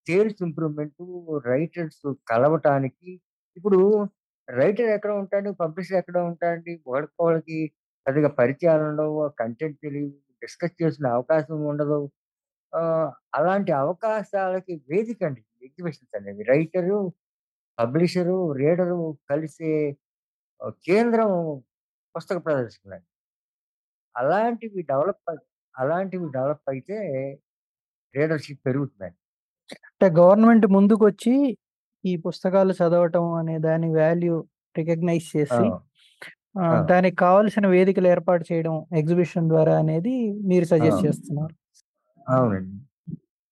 సేల్స్ 0.07 0.41
ఇంప్రూవ్‌మెంటు, 0.47 1.05
రైటర్స్ 1.47 2.03
కలవటానికి 2.31 3.11
ఇప్పుడు 3.57 3.79
రైటర్ 4.49 4.91
ఎక్కడ 4.97 5.13
ఉంటాడు? 5.23 5.51
పబ్లిషర్ 5.63 5.99
ఎక్కడ 5.99 6.19
ఉంటాడు 6.31 6.61
ఒకళ్ళకొకళ్ళకి 6.87 7.59
పెద్దగా 8.07 8.31
పరిచయాలుండవు. 8.39 9.21
కంటెంట్ 9.41 9.79
తెలీదు. 9.85 10.13
డిస్కస్ 10.43 10.77
చేసుకునే 10.81 11.11
అవకాశం 11.17 11.59
ఉండదు. 11.71 12.01
అలాంటి 13.35 13.73
అవకాశాలకి 13.81 14.75
వేదికండి 14.91 15.43
ఎగ్జిబిషన్స్ 15.63 16.15
అనేవి. 16.19 16.43
రైటరు, 16.53 16.99
పబ్లిషరు, 17.79 18.39
రీడరు 18.61 19.01
కలిసే 19.31 19.73
కేంద్రం 20.87 21.33
పుస్తక 22.15 22.39
ప్రదర్శనలండి. 22.47 23.05
అలాంటివి 24.15 24.81
డెవలప్ 24.91 25.31
అలాంటివి 25.75 26.27
డెవలప్ 26.37 26.69
అయితే 26.73 26.97
రీడర్‌షిప్ 28.15 28.63
పెరుగుతుందండి. 28.67 29.19
అంటే 29.93 30.09
గవర్నమెంట్ 30.19 30.67
ముందుకొచ్చి 30.77 31.35
ఈ 32.05 32.15
పుస్తకాలు 32.27 32.75
చదవటం 32.81 33.27
అనే 33.41 33.57
దాని 33.67 33.89
వాల్యూ 33.97 34.37
రికగ్నైజ్! 34.77 35.29
చేసి! 35.35 35.69
దానికి 36.87 37.17
కావాల్సిన 37.23 37.67
వేదికలు 37.73 38.09
ఏర్పాటు 38.13 38.45
చేయడం 38.51 38.75
ఎగ్జిబిషన్ 39.01 39.49
ద్వారా 39.49 39.75
అనేది 39.83 40.15
మీరు! 40.49 40.67
సజెస్ట్ 40.73 41.03
చేస్తున్నారు. 41.07 41.55
అవునండి. 42.27 42.77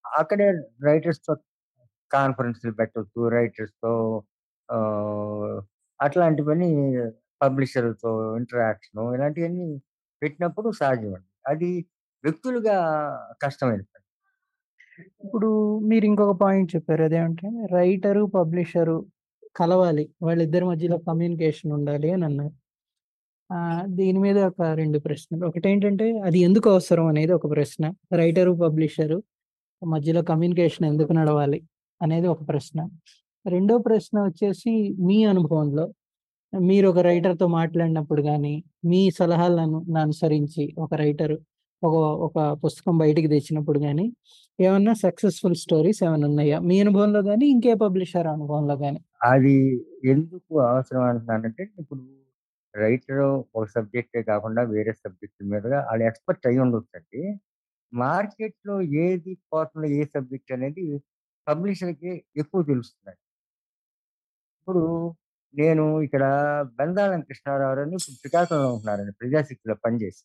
అక్కడే 0.05 0.47
రైటర్స్‌తో 0.87 1.33
కాన్ఫరెన్స్‌లు 2.11 2.73
పెట్టొచ్చు. 2.79 3.21
రైటర్స్‌తో 3.35 3.93
ఆహ్, 4.69 5.57
అట్లాంటివన్నీ 5.99 6.71
పబ్లిషర్‌లతో 7.41 8.11
ఇంటరాక్షను 8.39 9.05
ఇలాంటియన్నీ 9.15 9.69
పెట్టినప్పుడు 10.21 10.69
సాధ్యమండి. 10.81 11.29
అది 11.47 11.71
వ్యక్తులుగా 12.23 12.77
కష్టమైన 13.43 13.83
పని. 13.85 14.03
ఇప్పుడు 15.23 15.49
మీరు 15.89 16.05
ఇంకొక 16.09 16.33
పాయింట్ 16.41 16.69
చెప్పారు. 16.75 17.03
అదేమంటే 17.07 17.47
రైటరు, 17.73 18.23
పబ్లిషరు 18.35 18.97
కలవాలి. 19.55 20.05
వాళ్ళిద్దరి 20.21 20.65
మధ్యలో 20.71 20.97
కమ్యూనికేషన్ 21.07 21.73
ఉండాలి 21.77 22.09
అని 22.15 22.25
అన్నారు. 22.29 22.53
దీని 23.97 24.19
మీద 24.19 24.37
ఒక 24.49 24.61
రెండు 24.79 24.97
ప్రశ్నలు. 24.99 25.43
ఒకటేంటంటే 25.49 26.05
అది 26.27 26.39
ఎందుకు 26.47 26.67
అవసరం 26.71 27.05
అనేది 27.11 27.33
ఒక 27.33 27.47
ప్రశ్న. 27.53 27.83
రైటరు, 28.15 28.53
పబ్లిషరు 28.63 29.17
మధ్యలో 29.81 30.21
కమ్యూనికేషన్ 30.29 30.85
ఎందుకు 30.91 31.13
నడవాలి 31.19 31.59
అనేది 32.01 32.27
ఒక 32.27 32.41
ప్రశ్న. 32.49 32.79
రెండో 33.45 33.75
ప్రశ్న 33.87 34.15
వచ్చేసి 34.27 34.73
మీ 35.07 35.17
అనుభవంలో 35.31 35.85
మీరు 36.53 36.87
ఒక 36.91 37.01
రైటర్‌తో 37.09 37.47
మాట్లాడినప్పుడు 37.57 38.23
గాని, 38.29 38.53
మీ 38.85 39.01
సలహాలను 39.19 39.65
అనుసరించి 40.03 40.65
ఒక 40.85 40.93
రైటరు 41.03 41.37
ఒక 41.83 41.95
ఒక 42.27 42.37
పుస్తకం 42.63 42.95
బయటికి 43.03 43.29
తెచ్చినప్పుడు 43.33 43.79
కానీ 43.85 44.05
ఏమన్నా 44.59 44.93
సక్సెస్‌ఫుల్ 45.03 45.57
స్టోరీస్ 45.63 46.01
ఏమైనా 46.05 46.27
ఉన్నాయా? 46.31 46.59
మీ 46.69 46.77
అనుభవంలో 46.85 47.21
కానీ 47.29 47.47
ఇంకే 47.55 47.73
పబ్లిషర్ 47.83 48.29
అనుభవంలో 48.35 48.77
కానీ 48.83 49.01
అది 49.25 49.53
ఎందుకు 50.07 50.53
అవసరం 50.65 51.03
అంటున్నానంటే, 51.09 51.63
ఇప్పుడు 51.81 52.01
రైతులు 52.75 53.27
ఒక 53.55 53.65
సబ్జెక్టే 53.75 54.21
కాకుండా 54.29 54.61
వేరే 54.71 54.93
సబ్జెక్ట్ 54.99 55.41
మీదగా 55.51 55.79
వాళ్ళు 55.87 56.05
ఎక్స్‌పర్ట్ 56.09 56.47
అయ్యుండొచ్చండి. 56.49 57.23
మార్కెట్‌లో 57.93 58.75
ఏది 59.05 59.33
పోతుందో 59.51 59.89
ఏ 59.97 60.03
సబ్జెక్ట్ 60.15 60.53
అనేది 60.57 60.85
పబ్లిషర్‌కి 61.47 62.11
ఎక్కువ 62.41 62.61
తెలుస్తుంది 62.69 63.15
ఇప్పుడు 64.67 64.83
నేను 65.53 65.83
ఇక్కడ 66.05 66.23
బెందాళం 66.77 67.21
కృష్ణారావు 67.27 67.73
అని 67.75 67.95
ఇప్పుడు 67.97 68.15
శ్రీకాకుళంలో 68.15 68.69
ఉంటున్నారండి. 68.73 69.13
ప్రజాశక్తిలో 69.19 69.75
పనిచేసి. 69.83 70.23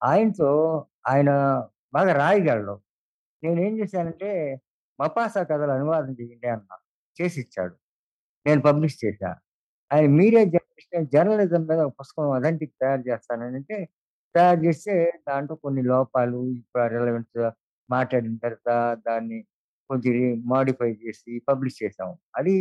ఆయనతో 0.00 0.50
ఆయన 1.08 1.30
బాగా 1.92 2.12
రాయగలడు. 2.20 2.74
నేనేం 3.42 3.74
చేశానంటే, 3.80 4.30
'మపాసా' 4.98 5.44
కథలు 5.50 5.72
అనువాదం 5.72 6.12
చేయండి 6.20 6.48
అన్నా. 6.54 6.76
చేసిచ్చాడు. 7.16 7.76
నేను 8.46 8.62
పబ్లిష్ 8.68 8.98
చేశాను 9.04 9.40
ఆయన 9.90 10.06
మీడియా 10.18 10.42
జర్నలిస్ట్ 10.46 10.84
జర్నలిజం 11.14 11.62
మీద 11.68 11.80
ఒక 11.82 11.94
పుస్తకం 12.00 12.30
అదంటికి 12.36 12.74
తయారు 12.82 13.02
చేస్తాననంటే, 13.08 13.76
తయారు 14.34 14.60
చేస్తే 14.64 14.94
దాంట్లో 15.28 15.54
కొన్ని 15.64 15.82
లోపాలు, 15.90 16.40
ఇప్పుడు 16.58 16.86
రిలవెన్స్ 16.94 17.38
మాట్లాడిన 17.90 18.34
తర్వాత 18.44 18.70
దాన్ని 19.06 19.38
కొంచెం 19.90 20.14
మాడిఫై 20.52 20.90
చేసి 21.02 21.32
పబ్లిష్ 21.48 21.78
చేసాం. 21.82 22.10
అది 22.38 22.54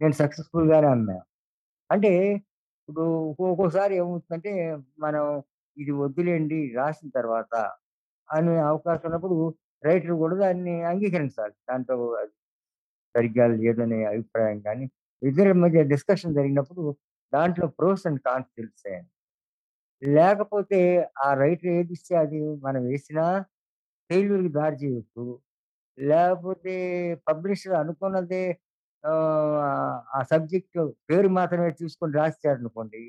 నేను 0.00 0.14
సక్సెస్‌ఫుల్‌గానే 0.20 0.88
అమ్మా. 0.90 1.16
అంటే 1.90 2.12
ఇప్పుడు 2.88 3.04
ఒక్కోసారి 3.46 3.94
ఏమవుతుందంటే, 4.00 4.52
మనం 4.98 5.24
ఇది 5.76 5.92
వద్దులేండి 6.02 6.60
రాసిన 6.78 7.08
తర్వాత 7.18 7.52
అనే 8.28 8.54
అవకాశం 8.70 9.06
ఉన్నప్పుడు 9.08 9.36
రైటర్ 9.82 10.14
కూడా 10.22 10.36
దాన్ని 10.44 10.74
అంగీకరించాలి. 10.92 11.56
దాంట్లో 11.68 11.96
సరిగ్గా 13.14 13.44
లేదనే 13.56 13.98
అభిప్రాయం 14.10 14.58
కానీ 14.62 14.86
ఇద్దరి 15.22 15.52
మధ్య 15.58 15.80
డిస్కషన్ 15.92 16.34
జరిగినప్పుడు 16.34 16.84
దాంట్లో 17.32 17.66
ప్రోస్ 17.78 18.04
అండ్ 18.08 18.20
కాన్స్ 18.26 18.50
తెలుస్తాయండి. 18.58 19.10
లేకపోతే 20.02 20.80
ఆ 21.20 21.28
రైటర్ 21.36 21.70
ఏదిస్తే 21.78 22.14
అది 22.18 22.38
మనం 22.66 22.82
వేసినా 22.88 23.24
ఫెయిల్యూర్‌కి 24.10 24.50
దారి 24.58 24.76
చేయొచ్చు. 24.84 25.24
లేకపోతే 25.98 26.74
పబ్లిషర్ 27.28 27.76
అనుకున్నదే 27.82 28.44
ఆ 30.12 30.20
సబ్జెక్ట్ 30.32 30.78
పేరు 31.08 31.28
మాత్రమే 31.38 31.70
చూసుకొని 31.80 32.14
రాసేసాడనుకోండి 32.20 33.02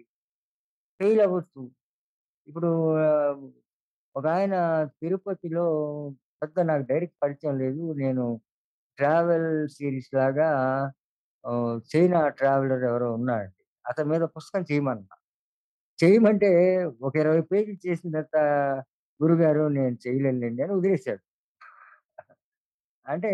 ఫెయిల్ 0.99 1.21
అవ్వచ్చు. 1.25 1.61
ఇప్పుడు 2.47 2.69
ఒక 2.85 3.01
ఒకాయన 4.15 4.55
తిరుపతిలో 5.01 5.65
పెద్ద 6.41 6.59
నాకు 6.69 6.83
డైరెక్ట్ 6.91 7.17
పరిచయం 7.23 7.55
లేదు. 7.63 7.83
నేను 7.97 8.23
ట్రావెల్ 8.97 9.47
సీరీస్ 9.75 10.11
లాగా 10.15 10.49
చైనా 11.91 12.19
ట్రావెలర్ 12.39 12.83
ఎవరో 12.89 13.07
ఉన్నాడండి. 13.17 13.55
అతని 13.85 14.07
మీద 14.11 14.23
పుస్తకం 14.35 14.63
చేయమన్నా. 14.69 15.15
చేయమంటే 15.99 16.49
ఒక 17.01 17.13
20 17.21 17.43
పేజీలు 17.51 17.79
చేసిన 17.85 18.09
తర్వాత 18.15 18.37
గురుగారు 19.19 19.63
నేను 19.77 19.95
చేయలేనులెండి 20.05 20.61
అని 20.65 20.73
వదిలేశాడు 20.77 21.23
అంటే 23.05 23.31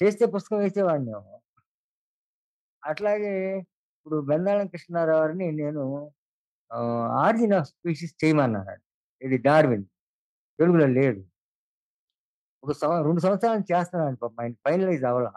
చేస్తే 0.00 0.24
పుస్తకం 0.34 0.60
వేసేవాడిని 0.62 1.12
అట్లాగే 2.82 3.32
ఇప్పుడు 3.96 4.18
బెందాళం 4.28 4.66
కృష్ణారావుని 4.72 5.48
నేను 5.60 5.82
ఆహ్, 6.70 6.88
'ఆరిజిన్ 7.18 7.54
ఆఫ్ 7.58 7.68
స్పీషీస్' 7.72 8.16
చేయమన్నాను 8.22 8.74
ఇది 9.22 9.36
'డార్విన్' 9.44 9.86
తెలుగులో 10.58 10.86
లేదు. 10.98 11.20
ఒక 12.62 12.72
సంవ 12.80 12.96
రెండు 13.06 13.20
సంవత్సరాలు 13.24 13.64
చేస్తున్నాను 13.70 14.16
పాప 14.22 14.34
ఆయనకి 14.42 14.60
ఫైనలైజ్ 14.66 15.04
అవ్వలా. 15.10 15.32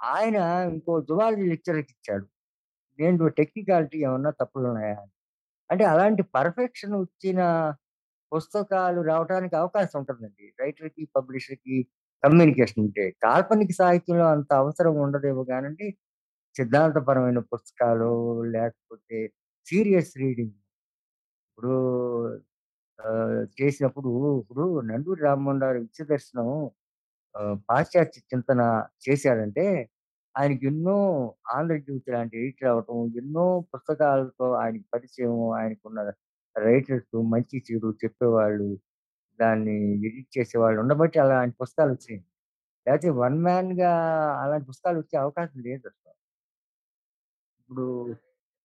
ఆయన 0.00 0.38
ఇంకో 0.70 0.92
జువాలజీ 1.08 1.44
లెక్చరర్‌కి 1.52 1.92
ఇచ్చాడు. 1.96 2.26
నేను 2.98 3.28
టెక్నికాలిటీ 3.38 3.98
ఏమన్నా 4.06 4.32
తప్పులు 4.40 4.66
ఉన్నాయా 4.72 4.98
అంటే 5.70 5.84
అలాంటి 5.92 6.22
పర్ఫెక్షన్ 6.36 6.94
వచ్చిన 7.00 7.40
పుస్తకాలు 8.32 9.00
రావటానికి 9.10 9.56
అవకాశం 9.62 9.98
ఉంటుందండి. 10.00 10.46
రైటర్‌కి, 10.60 11.04
పబ్లిషర్‌కి 11.16 11.76
కమ్యూనికేషన్ 12.22 12.82
ఉంటే. 12.86 13.04
కాల్పనిక 13.24 13.72
సాహిత్యంలో 13.80 14.26
అంత 14.36 14.50
అవసరం 14.62 14.96
ఉండదేమో 15.06 15.44
కానండి 15.52 15.88
సిద్ధాంతపరమైన 16.56 17.40
పుస్తకాలు 17.52 18.10
లేకపోతే 18.56 19.18
సీరియస్ 19.66 20.12
రీడింగ్. 20.22 20.56
ఇప్పుడు 21.58 21.74
చేసినప్పుడు 23.58 24.10
ఇప్పుడు 24.40 24.64
'నండూరి 24.84 25.20
రామ్మోహన్ 25.26 25.62
రావు' 25.64 25.82
విశ్వదర్శనం 25.84 26.48
ఆహ్, 27.34 27.56
పాశ్చాత్య 27.68 28.20
చింతన 28.30 28.62
చేశాడంటే, 29.04 29.66
ఆయనకి 30.34 30.64
ఎన్నో 30.66 30.96
'ఆంధ్రజ్యోతి' 31.54 32.12
లాంటి 32.14 32.34
ఎడిటర్ 32.40 32.66
రావటం 32.68 32.98
ఎన్నో 33.20 33.44
పుస్తకాలతో 33.72 34.46
ఆయనకి 34.60 34.86
పరిచయం, 34.94 35.36
ఆయనకున్న 35.58 36.00
రైటర్స్ 36.56 37.04
మంచి, 37.32 37.58
చెడు 37.66 37.90
చెప్పేవాళ్ళు, 38.02 38.68
దాన్ని 39.38 39.76
ఎడిట్ 40.06 40.30
చేసేవాళ్ళు 40.38 40.78
ఉండబట్టి 40.84 41.18
అలాంటి 41.24 41.56
వచ్చాయి 41.94 42.20
లేకపోతే 42.86 43.10
వన్ 43.20 43.38
మ్యాన్‌గా 43.46 43.92
అలాంటి 44.42 44.66
పుస్తకాలొచ్చే 44.70 45.16
అవకాశం 45.24 45.58
లేదసల. 45.66 46.12
ఇప్పుడు 47.68 47.84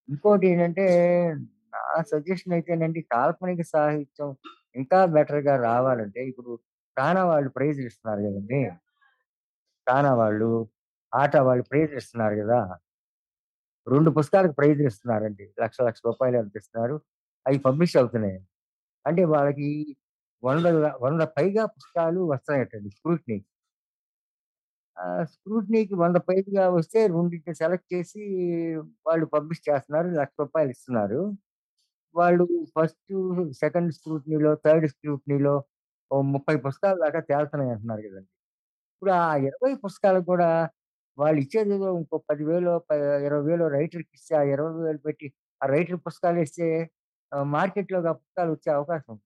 ఇంకోటేంటంటే, 0.10 0.86
నా 1.74 1.82
సజెషన్ 2.12 2.54
అయితేనండి 2.56 3.02
కాల్పనిక 3.14 3.64
సాహిత్యం 3.72 4.30
ఇంకా 4.76 5.00
బెటర్‌గా 5.16 5.56
రావాలంటే, 5.66 6.22
ఇప్పుడు 6.32 6.52
'కానా' 7.00 7.24
వాళ్ళు 7.30 7.50
ప్రైజులిస్తున్నారు 7.56 8.22
కదండి 8.26 8.60
'కానా' 9.88 10.14
వాళ్ళు, 10.16 10.50
ఆట 11.14 11.34
వాళ్ళు 11.48 11.64
ప్రైజులిస్తున్నారు 11.70 12.36
గదా! 12.42 12.62
2 13.88 14.10
పుస్తకాలకు 14.18 14.56
ప్రైజులిస్తున్నారండి. 14.60 15.46
లక్ష, 15.62 15.78
లక్ష 15.82 16.02
రూపాయలు 16.08 16.38
అందిస్తున్నారు 16.42 16.96
అవి 17.46 17.58
పబ్లిష్ 17.68 17.96
అవుతున్నాయి. 18.02 18.40
అంటే 19.06 19.24
వాళ్ళకి 19.34 19.70
వంద 20.44 20.68
వంద 21.06 21.24
పైగా 21.38 21.64
పుస్తకాలు 21.76 22.22
వస్తాయటండి 22.34 22.90
స్క్రూట్నీ 22.98 23.38
స్క్రూట్నీకి 25.34 25.96
వంద 26.02 26.18
పైగా 26.28 26.64
వస్తే 26.78 27.00
రెండింటిని 27.08 27.56
సెలెక్ట్ 27.62 27.88
చేసి 27.94 28.22
వాళ్ళు 29.08 29.26
పబ్లిష్ 29.36 29.64
చేస్తున్నారు. 29.70 30.10
లక్ష 30.20 30.36
రూపాయలు 30.42 30.72
ఇస్తున్నారు. 30.76 31.22
వాళ్ళు 32.16 32.46
ఫస్ట్ 32.76 33.14
సెకండ్ 33.62 33.92
స్క్రూట్నీలో 33.98 34.52
థర్డ్ 34.66 34.88
స్క్రూట్నీలో 34.94 35.56
ఓ 36.12 36.18
30 36.28 36.60
పుస్తకాల 36.66 36.96
దాకా 37.04 37.20
తేలుతున్నాయి 37.28 37.72
అంటున్నారు 37.74 38.02
గదండీ! 38.06 38.30
ఇప్పుడు 38.96 39.14
ఆ 39.20 39.26
20 39.44 39.58
పుస్తకాలకు 39.86 40.28
కూడా 40.32 40.50
వాళ్ళు 41.18 41.40
ఇచ్చేదేదో 41.44 41.90
ఇంకో 42.00 42.18
10,000 42.24 42.60
ప 42.88 42.92
20,000 43.26 43.48
రైటర్‌కిస్తే 43.76 44.34
ఆ 44.36 44.54
20,000 44.54 44.78
పెట్టి 45.08 45.28
ఆ 45.62 45.68
రైటర్ 45.74 46.00
పుస్తకాలేస్తే 46.08 46.68
ఆహ్, 47.32 47.48
మార్కెట్‌లోకి 47.56 48.10
ఆ 48.10 48.18
పుస్తకాలు 48.20 48.52
వచ్చే 48.56 48.70
అవకాశం 48.78 49.12
ఉంది. 49.14 49.22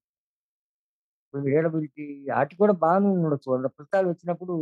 ఇప్పుడు 1.34 1.50
రీడబిలిటీ 1.50 2.06
ఆటికి 2.38 2.60
కూడా 2.62 2.74
బాగానే 2.84 3.08
ఉండొచ్చు. 3.18 3.48
100 3.50 3.70
పుస్తకాలు 3.74 4.08
వచ్చినప్పుడు 4.12 4.56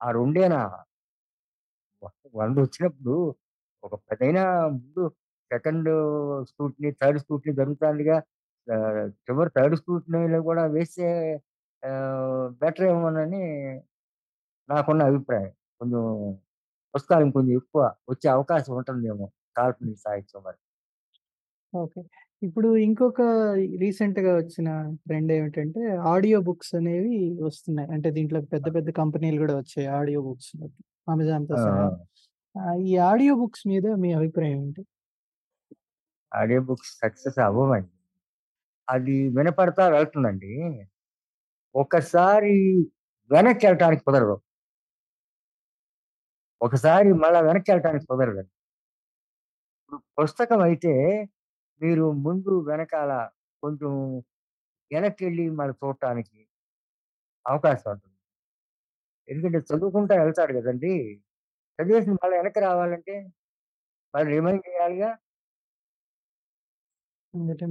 ఆ 0.00 0.08
రెండేనా? 0.16 0.60
వ 2.02 2.06
100 2.34 2.58
వచ్చినప్పుడు 2.62 3.14
ఒక 3.82 3.94
10 4.02 4.22
అయినా 4.26 4.42
ముందు 4.74 5.02
సెకండ్ 5.50 5.88
స్క్రూటినీ, 6.48 6.88
థర్డ్ 7.00 7.18
స్క్రూటినీ 7.22 7.52
జరుగుతాందిగా. 7.60 8.16
ఆహ్, 8.68 8.98
చివరి 9.26 9.50
థర్డ్ 9.56 9.76
స్క్రూటినీలో 9.80 10.40
కూడా 10.48 10.62
వేస్తే 10.74 11.06
ఆహ్, 11.86 12.22
బెటరేమోనని 12.60 13.42
నాకున్న 14.68 15.02
అభిప్రాయం. 15.10 15.50
కొంచెం 15.80 16.02
పుస్తకాలు 16.94 17.24
ఇంకొంచెం 17.26 17.54
ఎక్కువ 17.60 17.82
వచ్చే 18.10 18.28
అవకాశం 18.34 18.74
ఉంటుందేమో 18.78 19.26
కాల్పనిక 19.56 19.98
సాహిత్యం 20.04 20.42
మరి. 20.46 20.58
ఓకే. 21.72 22.00
ఇప్పుడు 22.42 22.68
ఇంకొక 22.84 23.20
రీసెంట్‌గా 23.82 24.32
వచ్చిన 24.38 24.68
ట్రెండ్ 25.04 25.30
ఏమిటంటే 25.36 25.82
ఆడియో 26.12 26.38
బుక్స్ 26.48 26.72
అనేవి 26.78 27.16
వస్తున్నాయి. 27.46 27.88
అంటే 27.94 28.08
దీంట్లో 28.16 28.40
పెద్ద! 28.52 28.66
పెద్ద 28.76 28.88
కంపెనీలు 29.00 29.40
గూడా 29.42 29.56
వచ్చాయి 29.60 29.88
ఆడియో! 29.96 30.20
సహా. 30.34 30.66
ఆ! 31.52 31.60
ఆహ్, 32.54 32.80
ఈ 32.86 33.02
ఆడియో 33.08 33.34
బుక్స్ 33.40 33.64
మీద 33.70 33.86
మీ 34.02 34.10
అభిప్రాయం 34.18 34.60
ఏంటి? 34.62 34.82
ఆడియో 36.32 36.60
బుక్స్ 36.66 36.92
సక్సెస్ 37.00 37.38
అవ్వవండి. 37.46 37.92
అది 38.88 39.14
వినపడతా 39.36 39.84
వెళ్తుందండి. 39.94 40.52
ఒకసారి 41.76 42.54
వెనక్కెళ్ళటానికి 43.30 44.02
కుదరదు. 44.06 44.36
ఒకసారి 46.60 47.08
మళ్ళా 47.22 47.40
వెనక్కెళ్ళటానికి 47.46 48.06
కుదరదండి. 48.10 48.50
ఇప్పుడు 49.82 49.98
పుస్తకం 50.18 50.60
అయితే 50.66 50.92
మీరు 51.80 52.06
ముందు 52.24 52.52
వెనకాల 52.68 53.10
కొంచెం 53.62 53.92
వెనక్కెళ్ళి 54.90 55.46
మళ్ళీ 55.58 55.74
చూడటానికి 55.80 56.38
అవకాశం 57.46 57.90
ఉంటుంది. 57.90 58.16
ఎందుకంటే 59.28 59.58
చదువుకుంటా 59.68 60.14
వెళ్తాడు 60.20 60.52
గదండీ! 60.58 60.94
చదివేసింది 61.78 62.18
మళ్ళా 62.22 62.36
వెనక్కి 62.40 62.60
రావాలంటే 62.66 63.16
మళ్ళీ 64.14 64.30
రిమైండ్ 64.34 64.64
చేయాలిగా. 64.68 65.10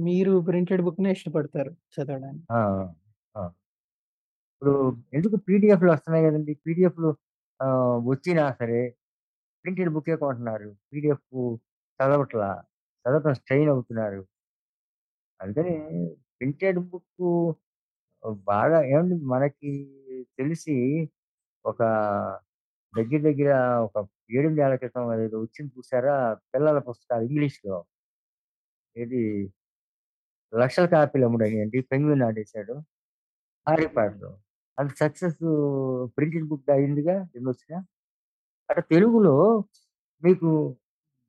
మీరు 0.06 0.32
ప్రింటెడ్ 0.46 0.84
బుక్‌నే 0.86 1.10
ఇష్టపడతారు 1.16 1.72
చదవడానికి. 1.94 2.46
ఇప్పుడు 4.62 4.74
ఎందుకు 5.16 5.36
పీడీఎఫ్‌లు 5.46 5.90
వస్తున్నాయి 5.92 6.24
గదండీ! 6.26 6.52
పీడీఎఫ్‌లు 6.64 7.08
వచ్చినా 8.08 8.44
సరే 8.60 8.80
ప్రింటెడ్ 9.64 9.90
బుక్కే 9.96 10.16
కొంటున్నారు. 10.22 10.70
పీడీఎఫ్ 10.90 11.26
చదవట్లా. 12.00 12.50
చదవటం 13.06 13.34
స్ట్రెయిన్ 13.40 13.70
అవుతున్నారు. 13.74 14.20
అందుకని 15.40 15.74
ప్రింటెడ్ 16.36 16.78
బుక్కు 16.90 17.30
బాగా 18.48 18.78
ఏవండి 18.90 19.16
మనకి 19.32 19.72
తెలిసి 20.38 20.76
ఒక 21.64 21.80
దగ్గర 22.94 23.20
దగ్గర 23.28 23.50
ఒక 23.86 23.96
7, 24.30 24.46
8 24.48 24.60
ఏళ్ళ 24.64 24.76
క్రితం 24.82 25.10
అదేదో 25.14 25.38
వచ్చింది 25.44 25.70
చూసారా? 25.76 26.16
పిల్లల 26.54 26.78
పుస్తకాలు 26.88 27.24
ఇంగ్లీష్‌లో. 27.30 27.76
ఏది 28.96 29.22
లక్షల 30.52 30.86
కాపీలు 30.92 31.24
అమ్ముడయినాయండి. 31.28 31.78
పెంగ్విన్ 31.90 32.24
ఆడేసాడు. 32.26 32.74
'Harry 33.66 33.88
Potter.' 33.96 34.36
అది 34.78 34.92
సక్సెస్ 35.00 35.38
ప్రింటెడ్ 36.16 36.46
బుక్ 36.50 36.70
అయిందిగా 36.74 37.16
ఎన్నొచ్చినా. 37.36 37.78
అటు 38.68 38.82
తెలుగులో 38.92 39.34
మీకు 40.22 40.50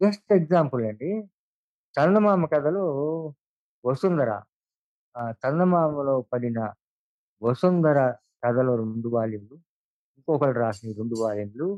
బెస్ట్ 0.01 0.31
ఎగ్జాంపుల్ 0.39 0.83
అండి. 0.89 1.11
చందమామ 1.95 2.43
కథలో 2.53 2.85
'వసుంధర' 3.83 4.37
చందమామలో 5.43 6.15
పడిన 6.31 6.59
'వసుంధర' 7.41 8.03
కథలో 8.43 8.73
రెండు 8.81 9.09
వాల్యూమ్‌లు, 9.15 9.57
ఇంకొకళ్ళు 10.19 10.59
రాసిన 10.63 10.95
రెండు 10.99 11.17
వాల్యూమ్‌లు 11.23 11.69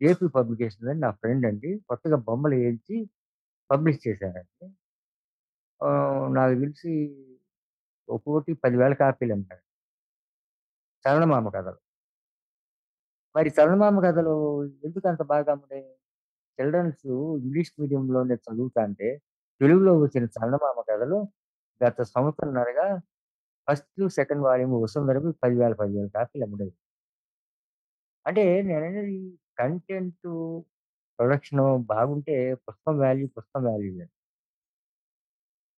జేపీ 0.00 0.28
పబ్లికేషన్ 0.38 0.90
అని 0.90 1.00
నా 1.06 1.12
ఫ్రెండ్ 1.20 1.46
అండి. 1.50 1.72
కొత్తగా 1.90 2.18
బొమ్మలు 2.28 2.58
వేయించి 2.58 2.96
పబ్లిష్ 3.70 4.00
చేశారండి. 4.06 4.66
నాకు 6.36 6.54
తెలిసి 6.56 6.92
ఒక్కోటి 8.08 8.52
పదివేల 8.62 8.94
కాపీలు 9.00 9.32
అన్నారు 9.34 9.62
చందమామ 11.04 11.48
కథలు. 11.50 11.78
మరి 13.34 13.50
చందమామ 13.56 13.96
కథలు 14.04 14.34
ఎందుకంత 14.86 15.22
బాగా 15.32 15.52
ఉండే 15.56 15.80
చిల్డ్రన్స్ 16.58 17.04
ఇంగ్లీష్ 17.38 17.72
మీడియంలోనే 17.80 18.36
చదువుతాంటే, 18.46 19.08
తెలుగులో 19.60 19.92
వచ్చిన 20.02 20.24
చందమామ 20.36 20.78
కథలు 20.90 21.18
గత 21.80 21.98
సంవత్సరంన్నరగా 22.14 22.86
ఫస్ట్, 23.68 24.02
సెకండ్ 24.18 24.44
వాల్యూమ్ 24.48 24.76
'వసుంధర'వి 24.78 25.32
10,000, 25.42 25.76
10,000 25.80 26.10
కాపీలు 26.16 26.44
అమ్ముడయి. 26.48 26.72
అంటే 28.26 28.44
నేననేది 28.68 29.16
కంటెంట్ 29.58 30.26
ప్రొడక్షన్ 31.18 31.62
బాగుంటే 31.92 32.36
పుస్తకం 32.66 32.96
వాల్యూ, 33.00 33.26
పుస్తకం 33.36 33.62
వాల్యూయే. 33.68 34.08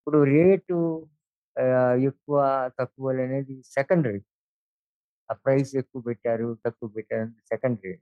ఇప్పుడు 0.07 0.19
రేటు 0.31 0.77
ఎక్కువ 2.09 2.37
తక్కువ 2.79 3.07
అనేది 3.17 3.55
సెకండరీ. 3.71 4.21
ఆ 5.31 5.43
ప్రైస్ 5.43 5.73
ఎక్కువ 5.83 6.01
పెట్టారు, 6.09 6.49
తక్కువ 6.65 6.89
పెట్టారు 6.97 7.23
అనేది 7.25 7.43
సెకండరీ. 7.53 7.95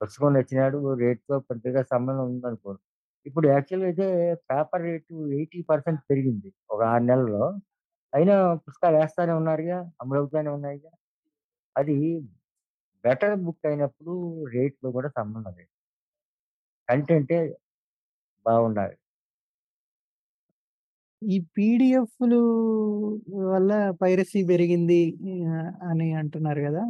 పుస్తకం 0.00 0.32
వచ్చినాడు 0.38 0.78
రేట్‌తో 1.00 1.34
పెద్దగా 1.48 1.82
సంబంధం 1.92 2.24
ఉందనుకోరు 2.30 2.78
ఇప్పుడు 3.26 3.46
యాక్చువల్‌గా 3.48 3.86
అయితే 3.90 4.06
పేపర్ 4.50 4.82
రేటు 4.86 5.14
80% 5.34 5.62
పెరిగింది. 6.10 6.50
ఒక 6.70 6.80
ఆరు 6.92 7.04
నెలల్లో. 7.04 7.44
అయినా 8.12 8.36
పుస్తకాలు 8.66 8.98
ఏస్తానే 9.02 9.34
ఉన్నారుగా, 9.40 9.78
అమ్ముడవుతానే 10.02 10.50
ఉన్నాయిగా. 10.58 10.92
అది 11.76 11.96
బెటర్ 13.04 13.36
బుక్ 13.44 13.66
అయినప్పుడు 13.70 14.14
రేట్లో 14.54 14.88
కూడా 14.96 15.10
సంబంధం 15.18 15.52
లేదు. 15.52 15.68
కంటెంటే 16.88 17.38
బాగుండాలి. 18.46 18.96
ఈ 21.22 21.36
పీడిఎఫ్‌లు 21.54 22.38
వల్ల 23.46 23.70
పైరసీ 24.00 24.40
పెరిగింది 24.50 24.98
ఆహ్, 25.50 25.70
అని 25.88 26.08
అంటున్నారు 26.14 26.60
గదా! 26.60 26.82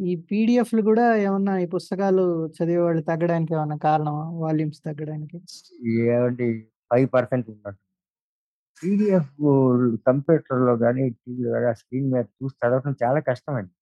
ఈ 0.00 0.12
పీడిఎఫ్‌లు 0.28 0.82
గూడా 0.82 1.06
ఏమన్నా 1.24 1.54
ఈ 1.58 1.66
పుస్తకాలు 1.74 2.24
చదివేవాళ్ళు 2.56 3.02
తగ్గడానికి 3.10 3.52
ఏమన్నా 3.54 3.76
కారణమా? 3.86 4.24
వాల్యూమ్స్ 4.44 4.80
తగ్గడానికి? 4.84 5.38
ఏవండీ 6.08 6.48
5% 6.90 7.14
ఉన్నట్టు. 7.54 7.78
పీడీఎఫ్ 8.82 9.30
కంప్యూటర్‌లో 10.06 10.74
గాని, 10.82 11.04
టీవీలో 11.16 11.50
గాని 11.56 11.66
ఆ 11.66 11.76
స్క్రీన్ 11.80 12.08
మీద 12.12 12.24
చూసి 12.36 12.56
చదవటం 12.60 12.94
చాలా 13.02 13.20
కష్టమండి. 13.28 13.72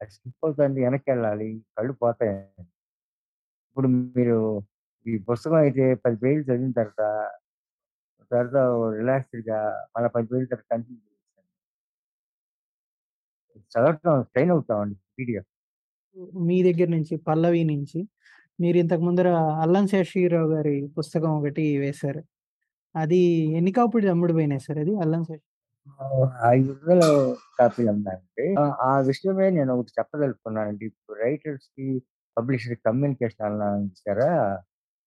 అది 0.00 0.10
స్కిప్ 0.14 0.44
అవుతుంది. 0.44 0.78
వెనక్కెళ్ళాలి. 0.86 1.48
కళ్ళు 1.76 1.92
పోతాయి 2.00 2.34
ఇప్పుడు 3.76 3.88
మీరు 4.16 4.36
ఈ 5.06 5.14
పుస్తకం 5.26 5.56
అయితే 5.58 5.84
10 5.96 6.18
పేజీలు 6.22 6.44
చదివిన 6.46 6.72
తర్వాత, 6.78 7.00
తర్వాత 8.30 8.56
రిలాక్స్‌డ్‌గా 8.98 9.60
మళ్ళా 9.94 10.08
10 10.10 10.28
పేజీల 10.32 10.48
తర్వాత 10.48 10.68
కంటిన్యూ 10.72 11.00
చేయొచ్చండి. 11.02 11.42
చదవటం 13.74 14.16
స్ట్రెయిన్ 14.26 14.52
అవుతామండి 14.54 14.96
పీడీఎఫ్. 15.14 15.46
మీ 16.46 16.56
దగ్గర 16.66 16.88
నుంచి 16.94 17.14
'పల్లవి' 17.26 17.62
నుంచి 17.70 18.00
మీరు 18.58 18.76
ఇంతకు 18.82 19.02
ముందర 19.06 19.28
'అల్లం 19.62 19.86
శేషగిరిరావు' 19.92 20.50
గారి 20.54 20.76
పుస్తకం 20.96 21.32
ఒకటి 21.40 21.64
వేశారు. 21.82 22.22
అది 22.94 23.20
ఎన్ని 23.58 23.72
కాపీలు 23.78 24.10
అమ్ముడుపోయినాయి 24.14 24.64
సార్ 24.66 24.80
అది 24.84 24.94
'అల్లం 25.02 25.24
శేష' 25.28 25.42
ఆహ్, 26.00 26.14
500 26.46 27.06
కాపీలు 27.58 27.90
అమ్మాయండి. 27.92 28.46
ఆ! 28.84 28.90
విషయమే 29.08 29.46
నేను 29.56 29.70
ఒకటి 29.74 29.92
చెప్పదలుచుకున్నానండి. 29.98 30.84
ఇప్పుడు 30.90 31.16
రైటర్స్‌కి, 31.20 31.86
పబ్లిషర్‌కి 32.36 32.80
కమ్యూనికేషన్ 32.86 33.46
అన్నాను? 33.48 33.86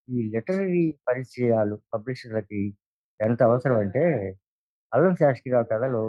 ఈ 0.07 0.19
లిటరరీ 0.33 0.85
పరిచయాలు 1.07 1.75
పబ్లిషర్‌లకి 1.93 2.61
ఎంత 3.19 3.39
అవసరం 3.43 3.77
అంటే, 3.79 4.03
'అల్లం 4.91 5.15
శాస్త్రిరావు' 5.15 5.69
కథలు 5.71 6.03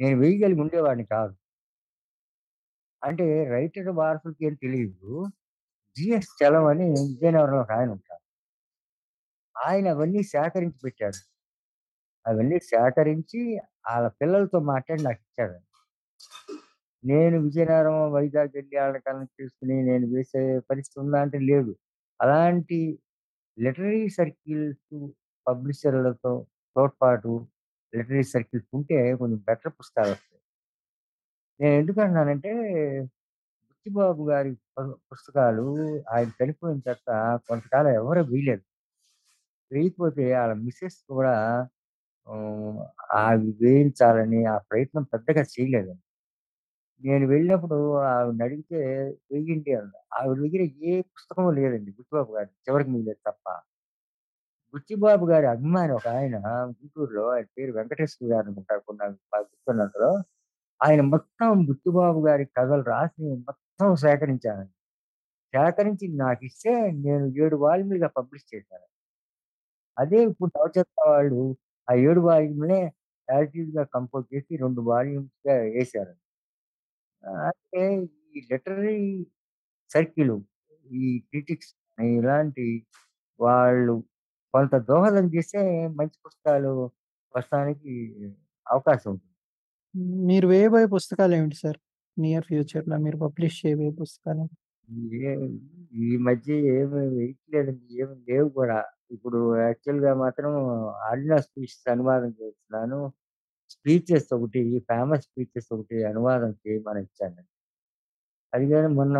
నేను 0.00 0.16
వేయగలిగి 0.20 0.62
ఉండేవాడిని 0.64 1.06
కాదు. 1.12 1.34
అంటే 3.02 3.24
రైటర్ 3.50 3.90
వారసులకి 3.98 4.46
ఏం 4.46 4.54
తెలియదు 4.62 5.12
జిఎస్ 5.96 6.32
చలం 6.40 6.66
అని 6.72 6.86
విజయనగరంలో 7.02 7.60
ఒక 7.64 7.72
ఆయన 7.78 7.90
ఉంటారు. 7.96 8.20
ఆయన 9.56 9.86
అవన్నీ 9.94 10.22
సేకరించి 10.32 10.78
పెట్టాడు. 10.84 11.18
అవన్నీ 12.26 12.58
సేకరించి 12.68 13.40
వాళ్ళ 13.86 14.06
పిల్లలతో 14.20 14.58
మాట్లాడి 14.70 15.02
నాకిచ్చాడండి. 15.04 15.66
నేను 17.04 17.36
విజయనగరం, 17.44 17.98
వైజాగ్ 18.14 18.52
వెళ్ళి 18.56 18.76
వాళ్ళ 18.78 18.96
కనెక్ట్ 19.06 19.36
చేసుకుని 19.40 19.76
నేను 19.90 20.06
వేసే 20.14 20.40
పరిస్థితి 20.70 21.00
ఉందా 21.02 21.18
అంటే 21.24 21.38
లేదు. 21.50 21.72
అలాంటి 22.20 22.78
లిటరీ 23.58 24.02
సర్కిల్స్ 24.18 24.84
పబ్లిషర్‌లతో 25.48 26.32
తోడ్పాటు 26.76 27.34
లిటరీ 27.92 28.24
సర్కిల్స్ 28.32 28.70
ఉంటే 28.78 28.98
కొంచెం 29.20 29.40
బెటర్ 29.48 29.74
పుస్తకాలు 29.78 30.12
వస్తాయి 30.12 30.38
నేను 31.60 31.74
ఎందుకంటున్నానంటే, 31.80 32.50
బుచ్చిబాబు 33.70 34.22
గారి 34.28 34.52
పుస్తకాలు 35.10 35.66
ఆయన 36.12 36.30
చనిపోయిన 36.38 36.78
తర్వాత 36.86 37.10
కొంతకాలం 37.48 37.92
ఎవరూ 38.00 38.22
వేయలేదు. 38.30 38.64
వేయకపోతే 39.70 40.24
వాళ్ళ 40.32 40.52
మిస్సెస్ 40.62 40.98
కూడా 41.10 41.34
అవి 43.20 43.50
వేయించాలని 43.60 44.40
ఆ 44.48 44.58
ప్రయత్నం 44.68 45.04
పెద్దగా 45.12 45.44
చేయలేదు 45.52 45.92
నేను 47.02 47.24
వెళ్ళినప్పుడు 47.30 47.76
ఆవిడనడిగితే 48.08 48.78
వెయ్యండి 49.32 49.72
అన్న 49.78 49.90
ఆవిడ 50.18 50.38
దగ్గర 50.44 50.62
ఏ 50.84 50.94
పుస్తకము 51.12 51.50
లేదండి 51.58 51.90
బుచ్చిబాబు 51.98 52.30
గారిది. 52.36 52.56
చివరికి 52.66 52.90
మిగిలేదు 52.94 53.20
తప్ప. 53.28 53.44
బుచ్చిబాబు 54.74 55.24
గారి 55.30 55.46
అభిమాని 55.46 55.92
ఒక 55.92 56.06
ఆయన 56.16 56.36
గుంటూరులో 56.72 57.24
ఆయన 57.34 57.46
పేరు 57.56 57.72
వెంకటేశ్వర 57.76 58.26
గారు 58.32 58.44
అనుకుంటారు 58.44 58.80
కొన్ని 58.86 59.04
నాకు 59.74 60.08
ఆయన 60.80 61.02
మొత్తం 61.14 61.52
బుచ్చిబాబు 61.68 62.20
గారి 62.26 62.44
కథలు 62.56 62.84
రాసి 62.90 63.24
మొత్తం 63.48 63.88
సేకరించాను 64.04 64.66
సేకరించి 65.54 66.06
నాకిస్తే 66.22 66.72
నేను 67.04 67.26
7 67.38 67.56
వాల్యూములుగా 67.64 68.08
పబ్లిష్ 68.18 68.46
చేశాను. 68.52 68.86
అదే 69.96 70.18
ఇప్పుడు 70.30 70.50
నవచేత 70.56 70.88
వాళ్ళు 71.08 71.40
ఆ 71.88 71.94
7 72.02 72.20
వాల్యూములే 72.28 72.80
యాజ్ 73.28 73.56
కంపోజ్ 73.94 74.26
చేసి 74.34 74.52
రెండు 74.64 74.80
వాల్యూమ్స్‌గా 74.90 75.54
వేశారు 75.76 76.14
అంటే 77.48 77.82
ఈ 78.30 78.40
లిటరీ 78.50 78.98
సర్కిల్ 79.90 80.34
ఈ 80.86 81.08
క్రిటిక్స్ 81.30 81.72
ఇలాంటి 82.12 82.66
వాళ్ళు 83.40 83.96
కొంత 84.54 84.74
దోహదం 84.88 85.26
చేస్తే 85.34 85.60
మంచి 85.98 86.16
పుస్తకాలు 86.24 86.72
వస్తానికి 87.34 87.92
అవకాశం 88.66 89.10
ఉంటుంది. 89.10 89.28
మీరు 90.28 90.46
వేయబోయే 90.50 90.86
పుస్తకాలేమిటి 90.94 91.56
సార్? 91.62 91.78
నియర్ 92.16 92.46
ఫ్యూచర్‌లో 92.48 92.96
మీరు 93.04 93.18
పబ్లిష్ 93.24 93.58
చేయబోయే 93.62 93.92
పుస్తకాలు? 94.00 94.44
ఈ 96.02 96.16
మధ్య 96.26 96.48
ఏమి 96.72 97.00
వేయట్లేదండి. 97.14 97.66
ఏమి 98.00 98.14
లేవు 98.28 98.48
కూడా. 98.58 98.78
ఇప్పుడు 99.14 99.38
యాక్చువల్‌గా 99.62 100.12
మాత్రం 100.22 100.52
ఆర్డినల్ 101.08 101.44
స్పీచెస్ 101.48 101.86
అనువాదం 101.94 102.32
చేస్తున్నాను. 102.40 103.00
స్పీచెస్ 103.70 104.30
ఒకటి 104.36 104.62
ఫేమస్ 104.90 105.26
స్పీచెస్ 105.28 105.70
ఒకటి 105.74 105.98
అనువాదం 106.12 106.52
చేయమని 106.62 107.02
ఇచ్చాను. 107.08 107.42
అది 108.52 108.66
గాని 108.68 108.88
మొన్న 108.96 109.16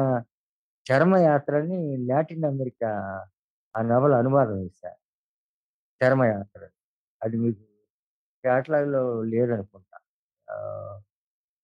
చరమయాత్రని 0.87 1.81
లాటిన్ 2.09 2.47
అమెరికా 2.51 2.91
ఆ 3.75 3.83
నవల 3.91 4.15
అనువాదం 4.23 4.59
చేశా. 4.65 4.91
చరమయాత్ర. 6.01 6.63
అది 7.23 7.37
మీకు 7.43 7.63
కేటలాగ్‌లో 8.45 9.03
లేదనుకుంటా. 9.33 9.97
ఆహ్, 10.49 10.97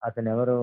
అతనెవరో 0.02 0.58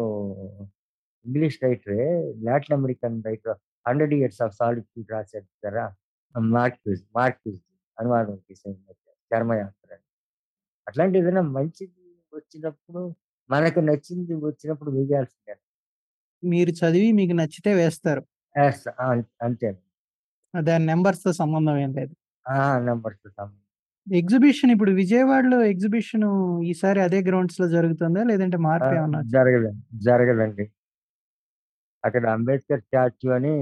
English 1.25 1.57
రైటరే 1.63 2.03
Latin 2.45 2.75
American 2.77 3.17
writer 3.27 3.57
100 3.85 4.13
years 4.17 4.41
of 4.45 4.55
solitude 4.59 5.09
రాసాడు 5.13 5.47
చూసారా? 5.51 5.85
మార్క్యూస్, 6.55 7.03
మార్క్యూస్ 7.17 7.61
అనువాదం 7.97 8.37
చేశాను 8.47 8.75
ఈ 8.75 8.83
మధ్య. 8.87 9.03
చరమయాత్ర 9.31 9.89
అని. 9.91 10.05
అట్లాంటి 10.87 11.17
ఏదైనా 11.21 11.43
మంచిది 11.57 12.03
వచ్చినప్పుడు 12.33 13.03
మనకు 13.49 13.79
నచ్చింది 13.89 14.33
వచ్చినప్పుడు 14.45 14.91
వేయాల్సిందే. 14.97 15.55
మీరు 16.43 16.71
చదివి 16.79 17.09
మీకు 17.19 17.33
నచ్చితే 17.39 17.71
వేస్తారు. 17.75 18.23
ఆ! 18.55 19.07
అంతే. 19.41 19.69
దాని 20.53 20.85
నంబర్స్‌తో 20.85 21.31
సంబంధం 21.39 21.75
ఏం 21.77 21.91
లేదు. 21.97 22.13
ఆ! 22.45 22.57
నంబర్స్‌తో 22.87 23.29
సంబంధం. 23.31 23.60
ఎగ్జిబిషన్ 24.07 24.71
ఇప్పుడు 24.73 24.91
విజయవాడలో 24.99 25.57
ఎగ్జిబిషను 25.69 26.29
ఈసారి 26.71 26.99
అదే 27.07 27.19
గ్రౌండ్స్‌లో 27.27 27.67
జరుగుతుందా? 27.75 28.21
లేదంటే! 28.31 28.57
మార్పు 28.67 28.91
ఏమన్నా? 28.95 29.21
జరగదండి. 29.33 29.73
జరగదండి. 30.05 30.65
అక్కడ 32.03 32.23
అంబేద్కర్ 32.35 32.81
స్టాచ్యూ 32.83 33.29
అని 33.37 33.53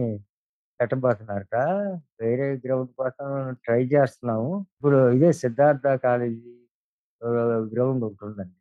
పెట్టబోతున్నారట. 0.80 1.56
వేరే 2.22 2.48
గ్రౌండ్ 2.66 2.92
కోసం 3.00 3.28
ట్రై 3.66 3.82
చేస్తున్నాము. 3.94 4.52
ఇప్పుడు 4.76 5.00
ఇదే 5.18 5.32
సిద్ధార్థ 5.44 5.88
కాలేజీ 6.06 6.54
గ్రౌండ్ 7.72 8.04
ఒకటుందండి. 8.10 8.58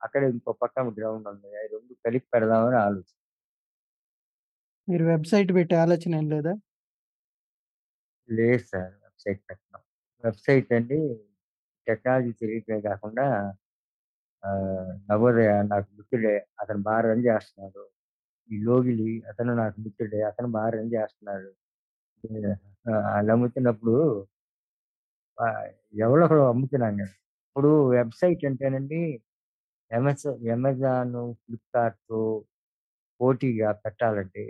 అక్కడ 0.00 0.22
ఇంకో 0.34 0.52
పక్కన 0.62 0.86
గ్రౌండ్ 0.98 1.28
ఉంది. 1.32 1.50
అయి 1.60 1.70
2 1.74 1.94
కలిపి 2.04 2.28
పెడదామని 2.34 2.78
ఆలోచన. 2.84 3.04
మీరు 4.88 5.04
వెబ్‌సైట్ 5.10 5.50
పెట్టే 5.56 5.74
ఆలోచన 5.82 6.12
ఏం 6.20 6.26
లేదా? 6.32 6.52
లేదు 8.28 8.62
సార్. 8.64 8.92
వెబ్‌సైట్ 9.02 9.42
పెట్టను. 9.48 9.82
వెబ్‌సైట్ 10.24 10.70
అండి 10.76 10.98
టెక్నాలజీ 11.86 12.32
తెలియటమే 12.40 12.80
కాకుండా 12.88 13.26
ఆహ్, 14.42 14.60
నవోదయ 15.08 15.50
నాకు 15.70 15.88
మిత్రుడే. 15.96 16.32
అతను 16.62 16.80
బా 16.86 16.94
రన్ 17.04 17.22
చేస్తున్నాడు. 17.26 17.82
ఈ 18.50 18.58
లోగిలి 18.64 19.10
అతను 19.30 19.52
నాకు 19.60 19.78
మిత్రుడే. 19.84 20.20
అతను 20.30 20.48
బా 20.56 20.64
రన్ 20.74 20.92
చేస్తున్నాడు. 20.94 21.50
ఆ! 22.86 22.92
అమ్ముతున్నప్పుడు 23.28 23.96
ఆహ్, 25.38 25.66
ఎవరో 25.98 26.22
ఒకడు 26.26 26.42
అమ్ముతున్నాం 26.50 26.96
ఇప్పుడు 27.02 27.70
వెబ్‌సైట్ 27.94 28.42
అంటేనండి 28.48 29.00
అమెజా 29.90 30.30
అమెజాను, 30.54 31.22
ఫ్లిప్‌కార్టు 31.42 32.20
పోటీగా 33.20 33.70
పెట్టాలంటే 33.82 34.44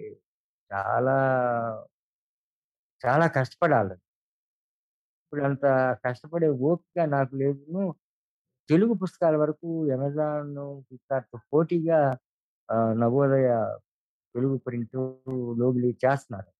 చాలా 0.71 1.17
చాలా 3.03 3.27
కష్టపడాలి. 3.37 3.95
ఇప్పుడు 5.33 5.47
అంత 5.49 5.67
కష్టపడే 6.03 6.49
ఓపిక 6.69 7.05
నాకు 7.13 7.33
లేదును. 7.37 7.83
తెలుగు 8.71 8.95
పుస్తకాల 9.03 9.37
వరకు 9.43 9.69
అమెజాన్ 9.97 10.53
ఫ్లిప్‌కార్ట్ 10.83 11.29
పోటీగా 11.53 12.01
ఆహ్, 12.69 12.95
నవోదయ 13.03 13.49
తెలుగు 14.35 14.57
ప్రింటు, 14.67 15.05
లోగిలి 15.63 15.91
చేస్తున్నారు. 16.05 16.51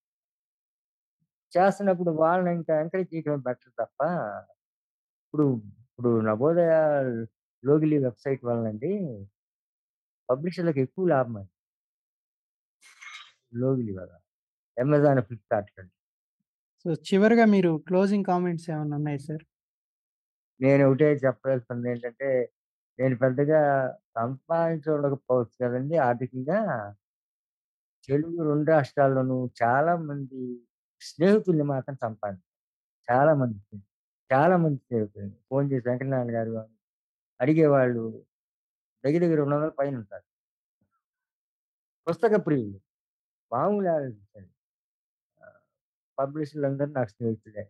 చేస్తున్నప్పుడు 1.53 2.11
వాళ్ళని 2.19 2.51
ఇంకా 2.59 2.73
ఎంకరేజ్ 2.83 3.11
చేయడమే 3.13 3.39
బెటర్ 3.47 3.73
తప్ప, 3.79 3.99
ఇప్పుడు 5.23 5.45
ఇప్పుడు 5.89 6.11
నవోదయ 6.27 6.73
లోగిలి 7.63 7.97
వెబ్‌సైట్ 8.05 8.43
వలనండి 8.47 8.91
పబ్లిషర్‌లకు 10.29 10.79
ఎక్కువ 10.85 11.05
లాభమండి. 11.09 11.49
లోగిలి 13.53 13.93
వల్ల. 13.97 14.13
అమెజాన్, 14.77 15.21
ఫ్లిప్‌కార్ట్ 15.27 15.71
కంటే. 15.75 15.89
సో, 16.85 16.93
చివరిగా 17.07 17.45
మీరు 17.51 17.71
క్లోజింగ్ 17.87 18.25
కామెంట్స్ 18.25 18.67
ఏమైనా 18.71 18.95
ఉన్నాయా 18.97 19.21
సార్? 19.25 19.43
నేను 20.59 20.83
ఒకటే 20.87 21.09
చెప్పదలుచుకుందేంటంటే, 21.23 22.29
నేను 22.99 23.15
పెద్దగా 23.17 23.61
సంపాదించకపోవచ్చు 24.17 25.55
కదండీ 25.63 25.95
ఆర్థికంగా. 26.07 26.59
తెలుగు 28.07 28.37
రెండు 28.47 28.67
రాష్ట్రాల్లోనూ 28.71 29.37
చాలా 29.61 29.93
మంది 30.03 30.41
స్నేహితుల్ని 31.01 31.65
మాత్రం 31.71 31.95
సంపాదించారు 31.97 32.49
చాలా 33.07 33.33
మంది 33.41 33.59
చాలా 34.29 34.55
మంది 34.57 34.79
స్నేహితులు 34.85 35.29
ఫోన్ 35.49 35.67
చేసి 35.71 35.85
వెంకటనారాయణ 35.89 36.31
గారు 36.37 36.53
అని 36.63 36.75
అడిగేవాళ్ళు 37.39 38.05
దగ్గర 39.03 39.21
దగ్గర 39.23 39.37
రెండు 39.41 39.55
వందల 39.55 39.73
పైన 39.79 39.93
ఉంటారు 40.01 40.23
పుస్తక 42.07 42.33
ప్రియులు. 42.45 42.77
మామూలు 43.51 43.89
ఆలోచించండి. 43.89 44.52
ఆహ్, 46.17 46.21
పబ్లిషర్‌లందరూ 46.21 46.91
నాకు 46.95 47.11
స్నేహితులే. 47.15 47.63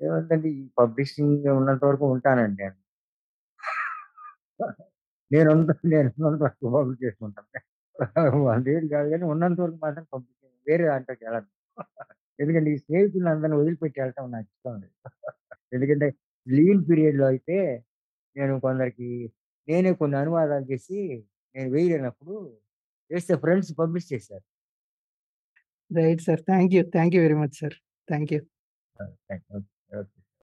ఏముందండి 0.00 0.50
ఈ 0.54 0.64
పబ్లిషింగ్ 0.78 1.48
ఉన్నంత 1.56 1.82
వరకు 1.88 2.06
ఉంటానండి 2.14 2.62
నేను. 2.62 2.76
నేను 5.30 5.50
నేనున్నంత 5.92 6.20
వరకు 6.44 6.66
పబ్లిష్ 6.76 7.02
చేసుకుంటాను. 7.04 7.48
100 8.46 8.64
కాదు 8.92 9.08
గానీ 9.12 9.24
ఉన్నంత 9.32 9.58
వరకు 9.64 9.78
మాత్రం 9.84 10.04
పబ్లిషింగ్ 10.12 10.36
వేరే 10.66 10.84
దాంట్లోకి 10.90 11.22
వెళ్ళను. 11.26 11.48
ఎందుకంటే 12.38 12.70
ఈ 12.74 12.78
స్నేహితులందరిని 12.84 13.58
వదిలిపెట్టి 13.60 13.98
వెళ్ళటం 14.02 14.26
నాకు 14.34 14.48
ఇష్టం 14.52 14.76
లేదు. 14.82 14.94
ఎందుకంటే 15.72 16.08
లీన్ 16.46 16.82
పీరియడ్‌లో 16.88 17.26
అయితే 17.32 17.58
నేను 18.36 18.54
కొందరికి 18.66 19.10
నేనే 19.68 19.92
కొన్ని 20.00 20.16
అనువాదాలు 20.22 20.66
చేసి 20.72 20.98
నేను 21.54 21.70
వేయలేనప్పుడు 21.74 22.34
చేస్తే 23.10 23.34
ఫ్రెండ్స్ 23.42 23.72
పబ్లిష్ 23.80 24.08
చేశారు. 24.12 24.44
Right, 25.90 26.20
sir. 26.20 26.36
Thank 26.36 26.72
you. 26.72 26.84
Thank 26.84 27.14
you 27.14 27.20
very 27.22 27.34
much, 27.34 27.58
sir. 27.58 27.70
Thank 28.08 28.30
you. 28.30 28.46
Uh, 29.00 29.06
thank 29.28 29.42
you. 29.50 30.06